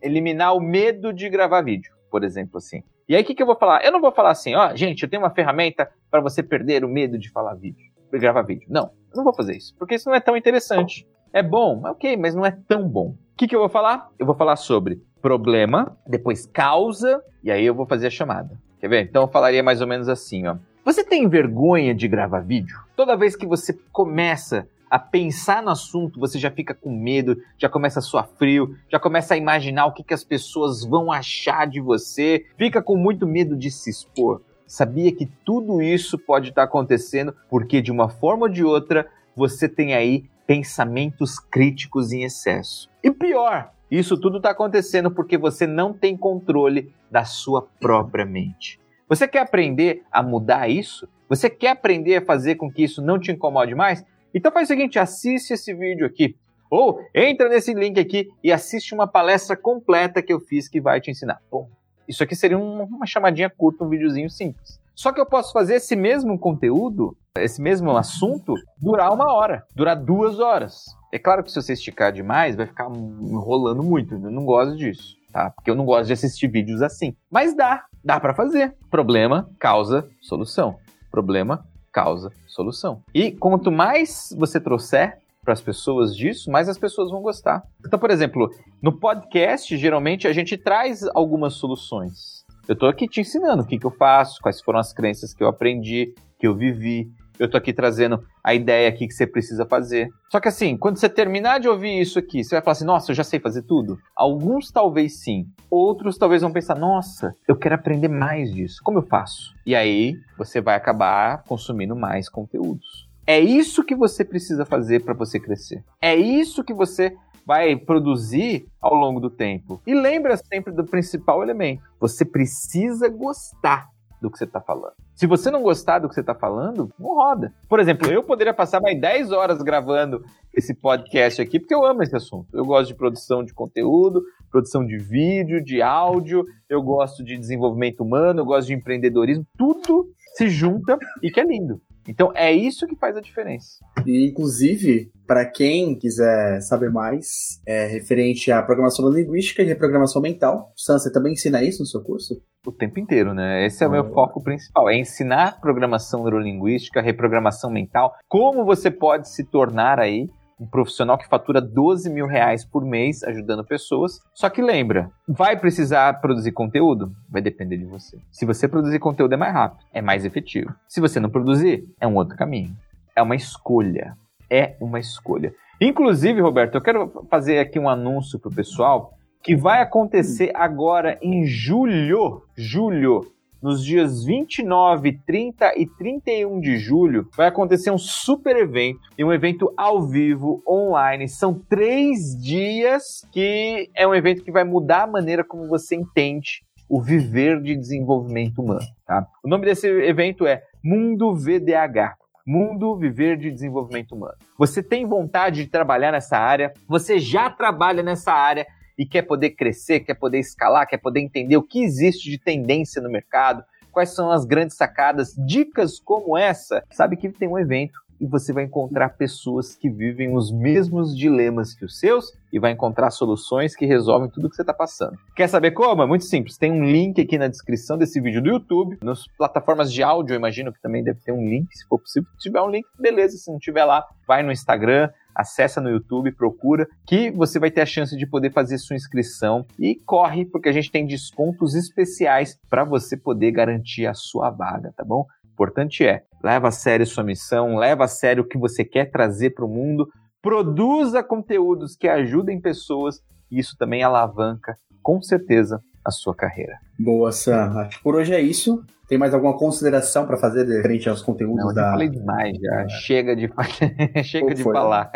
eliminar 0.00 0.54
o 0.54 0.60
medo 0.60 1.12
de 1.12 1.28
gravar 1.28 1.62
vídeo, 1.62 1.92
por 2.08 2.22
exemplo, 2.22 2.58
assim. 2.58 2.84
E 3.08 3.16
aí 3.16 3.22
o 3.22 3.26
que, 3.26 3.34
que 3.34 3.42
eu 3.42 3.46
vou 3.46 3.56
falar? 3.56 3.84
Eu 3.84 3.90
não 3.90 4.00
vou 4.00 4.12
falar 4.12 4.30
assim, 4.30 4.54
ó, 4.54 4.72
gente, 4.76 5.02
eu 5.02 5.10
tenho 5.10 5.20
uma 5.20 5.34
ferramenta 5.34 5.90
para 6.08 6.20
você 6.20 6.44
perder 6.44 6.84
o 6.84 6.88
medo 6.88 7.18
de 7.18 7.28
falar 7.28 7.54
vídeo, 7.54 7.90
de 8.08 8.18
gravar 8.20 8.42
vídeo. 8.42 8.68
Não, 8.70 8.92
eu 9.10 9.16
não 9.16 9.24
vou 9.24 9.34
fazer 9.34 9.56
isso, 9.56 9.74
porque 9.76 9.96
isso 9.96 10.08
não 10.08 10.14
é 10.14 10.20
tão 10.20 10.36
interessante. 10.36 11.08
É 11.32 11.42
bom, 11.42 11.82
ok, 11.84 12.16
mas 12.16 12.34
não 12.34 12.44
é 12.44 12.50
tão 12.50 12.88
bom. 12.88 13.08
O 13.08 13.16
que, 13.36 13.46
que 13.46 13.54
eu 13.54 13.60
vou 13.60 13.68
falar? 13.68 14.10
Eu 14.18 14.26
vou 14.26 14.34
falar 14.34 14.56
sobre 14.56 15.00
problema, 15.22 15.96
depois 16.06 16.46
causa, 16.46 17.22
e 17.42 17.50
aí 17.50 17.64
eu 17.64 17.74
vou 17.74 17.86
fazer 17.86 18.08
a 18.08 18.10
chamada. 18.10 18.58
Quer 18.80 18.88
ver? 18.88 19.02
Então 19.02 19.22
eu 19.22 19.28
falaria 19.28 19.62
mais 19.62 19.80
ou 19.80 19.86
menos 19.86 20.08
assim, 20.08 20.46
ó. 20.46 20.56
Você 20.84 21.04
tem 21.04 21.28
vergonha 21.28 21.94
de 21.94 22.08
gravar 22.08 22.40
vídeo? 22.40 22.76
Toda 22.96 23.16
vez 23.16 23.36
que 23.36 23.46
você 23.46 23.78
começa 23.92 24.66
a 24.90 24.98
pensar 24.98 25.62
no 25.62 25.70
assunto, 25.70 26.18
você 26.18 26.38
já 26.38 26.50
fica 26.50 26.74
com 26.74 26.90
medo, 26.90 27.36
já 27.56 27.68
começa 27.68 28.00
a 28.00 28.02
suar 28.02 28.28
frio, 28.36 28.76
já 28.90 28.98
começa 28.98 29.34
a 29.34 29.36
imaginar 29.36 29.86
o 29.86 29.92
que, 29.92 30.02
que 30.02 30.14
as 30.14 30.24
pessoas 30.24 30.84
vão 30.84 31.12
achar 31.12 31.68
de 31.68 31.80
você, 31.80 32.44
fica 32.56 32.82
com 32.82 32.96
muito 32.96 33.24
medo 33.24 33.56
de 33.56 33.70
se 33.70 33.88
expor. 33.88 34.40
Sabia 34.66 35.12
que 35.12 35.26
tudo 35.44 35.80
isso 35.80 36.18
pode 36.18 36.48
estar 36.48 36.64
acontecendo 36.64 37.34
porque, 37.48 37.80
de 37.80 37.92
uma 37.92 38.08
forma 38.08 38.46
ou 38.46 38.48
de 38.48 38.64
outra, 38.64 39.06
você 39.36 39.68
tem 39.68 39.94
aí 39.94 40.24
pensamentos 40.50 41.38
críticos 41.38 42.10
em 42.10 42.24
excesso. 42.24 42.90
E 43.04 43.10
pior, 43.12 43.70
isso 43.88 44.18
tudo 44.18 44.38
está 44.38 44.50
acontecendo 44.50 45.08
porque 45.08 45.38
você 45.38 45.64
não 45.64 45.92
tem 45.92 46.16
controle 46.16 46.92
da 47.08 47.24
sua 47.24 47.68
própria 47.80 48.26
mente. 48.26 48.80
Você 49.08 49.28
quer 49.28 49.42
aprender 49.42 50.02
a 50.10 50.24
mudar 50.24 50.68
isso? 50.68 51.08
Você 51.28 51.48
quer 51.48 51.68
aprender 51.68 52.16
a 52.16 52.24
fazer 52.24 52.56
com 52.56 52.68
que 52.68 52.82
isso 52.82 53.00
não 53.00 53.16
te 53.16 53.30
incomode 53.30 53.76
mais? 53.76 54.04
Então 54.34 54.50
faz 54.50 54.66
o 54.66 54.72
seguinte, 54.72 54.98
assiste 54.98 55.52
esse 55.52 55.72
vídeo 55.72 56.04
aqui. 56.04 56.34
Ou 56.68 56.98
entra 57.14 57.48
nesse 57.48 57.72
link 57.72 58.00
aqui 58.00 58.28
e 58.42 58.50
assiste 58.50 58.92
uma 58.92 59.06
palestra 59.06 59.56
completa 59.56 60.20
que 60.20 60.32
eu 60.32 60.40
fiz 60.40 60.68
que 60.68 60.80
vai 60.80 61.00
te 61.00 61.12
ensinar. 61.12 61.40
Bom, 61.48 61.70
isso 62.08 62.24
aqui 62.24 62.34
seria 62.34 62.58
uma 62.58 63.06
chamadinha 63.06 63.48
curta, 63.48 63.84
um 63.84 63.88
videozinho 63.88 64.28
simples. 64.28 64.79
Só 65.00 65.12
que 65.12 65.20
eu 65.20 65.24
posso 65.24 65.50
fazer 65.50 65.76
esse 65.76 65.96
mesmo 65.96 66.38
conteúdo, 66.38 67.16
esse 67.38 67.62
mesmo 67.62 67.96
assunto, 67.96 68.52
durar 68.76 69.10
uma 69.14 69.32
hora, 69.32 69.64
durar 69.74 69.96
duas 69.96 70.38
horas. 70.38 70.84
É 71.10 71.18
claro 71.18 71.42
que 71.42 71.50
se 71.50 71.62
você 71.62 71.72
esticar 71.72 72.12
demais, 72.12 72.54
vai 72.54 72.66
ficar 72.66 72.90
enrolando 72.90 73.82
muito. 73.82 74.12
Eu 74.12 74.30
não 74.30 74.44
gosto 74.44 74.76
disso 74.76 75.18
tá? 75.32 75.48
Porque 75.50 75.70
eu 75.70 75.74
não 75.74 75.84
gosto 75.86 76.08
de 76.08 76.12
assistir 76.12 76.48
vídeos 76.48 76.82
assim. 76.82 77.14
Mas 77.30 77.56
dá, 77.56 77.84
dá 78.04 78.20
para 78.20 78.34
fazer. 78.34 78.76
Problema, 78.90 79.48
causa, 79.58 80.06
solução. 80.20 80.76
Problema, 81.10 81.64
causa, 81.92 82.30
solução. 82.46 83.02
E 83.14 83.32
quanto 83.32 83.70
mais 83.70 84.34
você 84.36 84.60
trouxer 84.60 85.18
para 85.42 85.54
as 85.54 85.62
pessoas 85.62 86.14
disso, 86.14 86.50
mais 86.50 86.68
as 86.68 86.76
pessoas 86.76 87.10
vão 87.10 87.22
gostar. 87.22 87.62
Então, 87.86 87.98
por 87.98 88.10
exemplo, 88.10 88.50
no 88.82 88.92
podcast, 88.92 89.74
geralmente 89.76 90.28
a 90.28 90.32
gente 90.32 90.58
traz 90.58 91.02
algumas 91.14 91.54
soluções. 91.54 92.39
Eu 92.70 92.74
estou 92.74 92.88
aqui 92.88 93.08
te 93.08 93.20
ensinando 93.20 93.64
o 93.64 93.66
que, 93.66 93.76
que 93.76 93.84
eu 93.84 93.90
faço, 93.90 94.40
quais 94.40 94.60
foram 94.60 94.78
as 94.78 94.92
crenças 94.92 95.34
que 95.34 95.42
eu 95.42 95.48
aprendi, 95.48 96.14
que 96.38 96.46
eu 96.46 96.54
vivi 96.54 97.10
eu 97.40 97.50
tô 97.50 97.56
aqui 97.56 97.72
trazendo 97.72 98.22
a 98.44 98.52
ideia 98.52 98.86
aqui 98.86 99.08
que 99.08 99.14
você 99.14 99.26
precisa 99.26 99.64
fazer. 99.64 100.10
Só 100.30 100.38
que 100.38 100.48
assim, 100.48 100.76
quando 100.76 100.98
você 100.98 101.08
terminar 101.08 101.58
de 101.58 101.68
ouvir 101.68 101.98
isso 101.98 102.18
aqui, 102.18 102.44
você 102.44 102.54
vai 102.54 102.62
falar 102.62 102.72
assim: 102.72 102.84
nossa, 102.84 103.10
eu 103.10 103.14
já 103.14 103.24
sei 103.24 103.40
fazer 103.40 103.62
tudo? 103.62 103.98
Alguns 104.14 104.70
talvez 104.70 105.22
sim, 105.22 105.46
outros 105.70 106.18
talvez 106.18 106.42
vão 106.42 106.52
pensar: 106.52 106.74
nossa, 106.74 107.34
eu 107.48 107.56
quero 107.56 107.76
aprender 107.76 108.08
mais 108.08 108.52
disso. 108.52 108.82
Como 108.84 108.98
eu 108.98 109.06
faço? 109.06 109.54
E 109.64 109.74
aí 109.74 110.16
você 110.36 110.60
vai 110.60 110.76
acabar 110.76 111.42
consumindo 111.44 111.96
mais 111.96 112.28
conteúdos. 112.28 113.08
É 113.26 113.40
isso 113.40 113.84
que 113.84 113.94
você 113.94 114.22
precisa 114.22 114.66
fazer 114.66 115.02
para 115.02 115.14
você 115.14 115.40
crescer. 115.40 115.82
É 116.02 116.14
isso 116.14 116.62
que 116.62 116.74
você 116.74 117.16
vai 117.46 117.76
produzir 117.76 118.66
ao 118.80 118.94
longo 118.94 119.20
do 119.20 119.30
tempo. 119.30 119.80
E 119.86 119.94
lembra 119.94 120.36
sempre 120.36 120.72
do 120.72 120.84
principal 120.84 121.42
elemento: 121.42 121.82
você 121.98 122.24
precisa 122.24 123.08
gostar 123.08 123.88
do 124.20 124.30
que 124.30 124.38
você 124.38 124.44
está 124.44 124.60
falando. 124.60 124.94
Se 125.14 125.26
você 125.26 125.50
não 125.50 125.62
gostar 125.62 125.98
do 125.98 126.08
que 126.08 126.14
você 126.14 126.20
está 126.20 126.34
falando, 126.34 126.92
não 126.98 127.14
roda. 127.14 127.52
Por 127.68 127.80
exemplo, 127.80 128.10
eu 128.10 128.22
poderia 128.22 128.54
passar 128.54 128.80
mais 128.80 129.00
10 129.00 129.32
horas 129.32 129.62
gravando 129.62 130.22
esse 130.54 130.74
podcast 130.74 131.40
aqui, 131.40 131.58
porque 131.58 131.74
eu 131.74 131.84
amo 131.84 132.02
esse 132.02 132.14
assunto. 132.14 132.46
Eu 132.52 132.64
gosto 132.64 132.88
de 132.88 132.94
produção 132.94 133.44
de 133.44 133.52
conteúdo, 133.52 134.22
produção 134.50 134.84
de 134.84 134.98
vídeo, 134.98 135.62
de 135.62 135.80
áudio, 135.80 136.44
eu 136.68 136.82
gosto 136.82 137.24
de 137.24 137.36
desenvolvimento 137.36 138.00
humano, 138.00 138.40
eu 138.40 138.44
gosto 138.44 138.68
de 138.68 138.74
empreendedorismo, 138.74 139.46
tudo 139.56 140.08
se 140.34 140.48
junta 140.48 140.98
e 141.22 141.30
que 141.30 141.40
é 141.40 141.44
lindo. 141.44 141.80
Então 142.10 142.32
é 142.34 142.52
isso 142.52 142.86
que 142.86 142.96
faz 142.96 143.16
a 143.16 143.20
diferença. 143.20 143.78
E, 144.04 144.28
inclusive, 144.28 145.12
para 145.26 145.46
quem 145.46 145.96
quiser 145.96 146.60
saber 146.60 146.90
mais, 146.90 147.60
é 147.64 147.86
referente 147.86 148.50
à 148.50 148.60
programação 148.60 149.08
linguística 149.08 149.62
e 149.62 149.66
reprogramação 149.66 150.20
mental, 150.20 150.72
Sam, 150.76 150.98
você 150.98 151.12
também 151.12 151.34
ensina 151.34 151.62
isso 151.62 151.82
no 151.82 151.86
seu 151.86 152.02
curso? 152.02 152.42
O 152.66 152.72
tempo 152.72 152.98
inteiro, 152.98 153.32
né? 153.32 153.64
Esse 153.64 153.84
é 153.84 153.86
o 153.86 153.90
meu 153.90 154.02
oh. 154.02 154.12
foco 154.12 154.42
principal, 154.42 154.90
é 154.90 154.98
ensinar 154.98 155.60
programação 155.60 156.24
neurolinguística, 156.24 157.00
reprogramação 157.00 157.70
mental, 157.70 158.12
como 158.28 158.64
você 158.64 158.90
pode 158.90 159.30
se 159.30 159.44
tornar 159.44 160.00
aí 160.00 160.28
um 160.60 160.66
profissional 160.66 161.16
que 161.16 161.26
fatura 161.26 161.58
12 161.58 162.10
mil 162.10 162.26
reais 162.26 162.64
por 162.64 162.84
mês 162.84 163.24
ajudando 163.24 163.64
pessoas. 163.64 164.20
Só 164.34 164.50
que 164.50 164.60
lembra, 164.60 165.10
vai 165.26 165.58
precisar 165.58 166.20
produzir 166.20 166.52
conteúdo? 166.52 167.10
Vai 167.30 167.40
depender 167.40 167.78
de 167.78 167.86
você. 167.86 168.18
Se 168.30 168.44
você 168.44 168.68
produzir 168.68 168.98
conteúdo 168.98 169.32
é 169.32 169.38
mais 169.38 169.54
rápido, 169.54 169.82
é 169.92 170.02
mais 170.02 170.26
efetivo. 170.26 170.74
Se 170.86 171.00
você 171.00 171.18
não 171.18 171.30
produzir, 171.30 171.88
é 171.98 172.06
um 172.06 172.14
outro 172.14 172.36
caminho. 172.36 172.76
É 173.16 173.22
uma 173.22 173.34
escolha. 173.34 174.16
É 174.50 174.76
uma 174.80 175.00
escolha. 175.00 175.54
Inclusive, 175.80 176.42
Roberto, 176.42 176.74
eu 176.74 176.82
quero 176.82 177.26
fazer 177.30 177.58
aqui 177.58 177.78
um 177.78 177.88
anúncio 177.88 178.38
pro 178.38 178.50
pessoal 178.50 179.14
que 179.42 179.56
vai 179.56 179.80
acontecer 179.80 180.52
agora 180.54 181.18
em 181.22 181.46
julho. 181.46 182.42
Julho 182.54 183.32
nos 183.62 183.84
dias 183.84 184.24
29, 184.24 185.20
30 185.26 185.74
e 185.76 185.86
31 185.86 186.60
de 186.60 186.78
julho, 186.78 187.28
vai 187.36 187.48
acontecer 187.48 187.90
um 187.90 187.98
super 187.98 188.56
evento 188.56 189.00
e 189.16 189.24
um 189.24 189.32
evento 189.32 189.72
ao 189.76 190.02
vivo, 190.02 190.62
online. 190.66 191.28
São 191.28 191.54
três 191.54 192.36
dias 192.40 193.26
que 193.32 193.90
é 193.94 194.06
um 194.06 194.14
evento 194.14 194.42
que 194.42 194.52
vai 194.52 194.64
mudar 194.64 195.02
a 195.02 195.06
maneira 195.06 195.44
como 195.44 195.68
você 195.68 195.94
entende 195.94 196.62
o 196.88 197.00
viver 197.00 197.60
de 197.62 197.76
desenvolvimento 197.76 198.60
humano. 198.60 198.86
Tá? 199.06 199.26
O 199.44 199.48
nome 199.48 199.66
desse 199.66 199.86
evento 199.86 200.46
é 200.46 200.62
Mundo 200.82 201.34
VDH. 201.34 202.18
Mundo 202.46 202.96
Viver 202.96 203.36
de 203.36 203.50
Desenvolvimento 203.50 204.12
Humano. 204.12 204.34
Você 204.58 204.82
tem 204.82 205.06
vontade 205.06 205.62
de 205.62 205.70
trabalhar 205.70 206.10
nessa 206.10 206.36
área? 206.36 206.72
Você 206.88 207.18
já 207.18 207.48
trabalha 207.48 208.02
nessa 208.02 208.32
área? 208.32 208.66
E 209.00 209.06
quer 209.06 209.22
poder 209.22 209.52
crescer, 209.52 210.00
quer 210.00 210.12
poder 210.12 210.40
escalar, 210.40 210.86
quer 210.86 210.98
poder 210.98 211.20
entender 211.20 211.56
o 211.56 211.62
que 211.62 211.82
existe 211.82 212.28
de 212.28 212.36
tendência 212.36 213.00
no 213.00 213.10
mercado, 213.10 213.64
quais 213.90 214.10
são 214.10 214.30
as 214.30 214.44
grandes 214.44 214.76
sacadas, 214.76 215.34
dicas 215.38 215.98
como 215.98 216.36
essa, 216.36 216.84
sabe 216.90 217.16
que 217.16 217.30
tem 217.30 217.48
um 217.48 217.58
evento 217.58 217.98
e 218.20 218.26
você 218.26 218.52
vai 218.52 218.64
encontrar 218.64 219.16
pessoas 219.16 219.74
que 219.74 219.88
vivem 219.88 220.36
os 220.36 220.52
mesmos 220.52 221.16
dilemas 221.16 221.72
que 221.72 221.86
os 221.86 221.98
seus 221.98 222.30
e 222.52 222.58
vai 222.58 222.72
encontrar 222.72 223.10
soluções 223.10 223.74
que 223.74 223.86
resolvem 223.86 224.28
tudo 224.28 224.50
que 224.50 224.56
você 224.56 224.62
está 224.62 224.74
passando. 224.74 225.16
Quer 225.34 225.48
saber 225.48 225.70
como? 225.70 226.02
É 226.02 226.06
muito 226.06 226.26
simples. 226.26 226.58
Tem 226.58 226.70
um 226.70 226.84
link 226.84 227.18
aqui 227.18 227.38
na 227.38 227.48
descrição 227.48 227.96
desse 227.96 228.20
vídeo 228.20 228.42
do 228.42 228.50
YouTube. 228.50 228.98
Nas 229.02 229.26
plataformas 229.38 229.90
de 229.90 230.02
áudio, 230.02 230.34
eu 230.34 230.38
imagino 230.38 230.70
que 230.70 230.82
também 230.82 231.02
deve 231.02 231.20
ter 231.20 231.32
um 231.32 231.48
link, 231.48 231.74
se 231.74 231.86
for 231.88 231.98
possível. 231.98 232.28
Se 232.32 232.48
tiver 232.48 232.60
um 232.60 232.68
link, 232.68 232.86
beleza. 232.98 233.38
Se 233.38 233.50
não 233.50 233.58
tiver 233.58 233.86
lá, 233.86 234.04
vai 234.28 234.42
no 234.42 234.52
Instagram, 234.52 235.08
acessa 235.34 235.80
no 235.80 235.90
YouTube, 235.90 236.32
procura, 236.32 236.86
que 237.06 237.30
você 237.30 237.58
vai 237.58 237.70
ter 237.70 237.80
a 237.80 237.86
chance 237.86 238.16
de 238.16 238.26
poder 238.26 238.52
fazer 238.52 238.78
sua 238.78 238.96
inscrição 238.96 239.64
e 239.78 239.94
corre, 239.94 240.44
porque 240.44 240.68
a 240.68 240.72
gente 240.72 240.90
tem 240.90 241.06
descontos 241.06 241.74
especiais 241.74 242.58
para 242.68 242.84
você 242.84 243.16
poder 243.16 243.52
garantir 243.52 244.06
a 244.06 244.14
sua 244.14 244.50
vaga, 244.50 244.92
tá 244.96 245.04
bom? 245.04 245.26
importante 245.60 246.06
é, 246.06 246.22
leva 246.42 246.68
a 246.68 246.70
sério 246.70 247.06
sua 247.06 247.22
missão, 247.22 247.76
leva 247.76 248.04
a 248.04 248.08
sério 248.08 248.42
o 248.42 248.48
que 248.48 248.56
você 248.56 248.82
quer 248.82 249.10
trazer 249.10 249.50
para 249.50 249.66
o 249.66 249.68
mundo, 249.68 250.08
produza 250.40 251.22
conteúdos 251.22 251.94
que 251.94 252.08
ajudem 252.08 252.58
pessoas 252.58 253.20
e 253.50 253.58
isso 253.58 253.76
também 253.78 254.02
alavanca, 254.02 254.74
com 255.02 255.20
certeza, 255.20 255.82
a 256.04 256.10
sua 256.10 256.34
carreira. 256.34 256.78
Boa, 256.98 257.32
Sam. 257.32 257.72
Acho 257.76 257.98
que 257.98 258.02
por 258.02 258.14
hoje 258.14 258.34
é 258.34 258.40
isso. 258.40 258.84
Tem 259.08 259.18
mais 259.18 259.34
alguma 259.34 259.58
consideração 259.58 260.24
para 260.24 260.36
fazer 260.36 260.82
frente 260.82 261.08
aos 261.08 261.20
conteúdos 261.20 261.64
Não, 261.64 261.74
da. 261.74 261.88
Eu 261.88 261.90
falei 261.90 262.08
demais 262.08 262.56
já. 262.58 262.82
É. 262.82 262.88
Chega 262.88 263.34
de, 263.34 263.50
Chega 264.22 264.54
de 264.54 264.62
falar. 264.62 265.10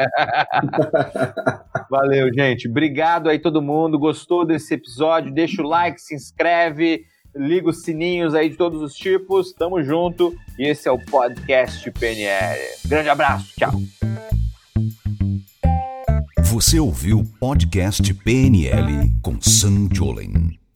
Valeu, 1.88 2.32
gente. 2.34 2.68
Obrigado 2.68 3.28
aí 3.28 3.38
todo 3.38 3.62
mundo. 3.62 3.98
Gostou 3.98 4.44
desse 4.44 4.74
episódio? 4.74 5.32
Deixa 5.32 5.62
o 5.62 5.66
like, 5.66 6.00
se 6.00 6.14
inscreve 6.14 7.04
liga 7.36 7.68
os 7.68 7.82
sininhos 7.82 8.34
aí 8.34 8.48
de 8.48 8.56
todos 8.56 8.80
os 8.80 8.94
tipos. 8.94 9.52
Tamo 9.52 9.82
junto. 9.82 10.34
E 10.58 10.68
esse 10.68 10.88
é 10.88 10.92
o 10.92 10.98
podcast 10.98 11.90
PNL. 11.92 12.60
Grande 12.86 13.08
abraço, 13.08 13.52
tchau. 13.56 13.72
Você 16.44 16.78
ouviu 16.78 17.20
o 17.20 17.24
podcast 17.24 18.14
PNL 18.14 19.10
com 19.20 19.40
Sam 19.40 19.88
Jolin. 19.92 20.63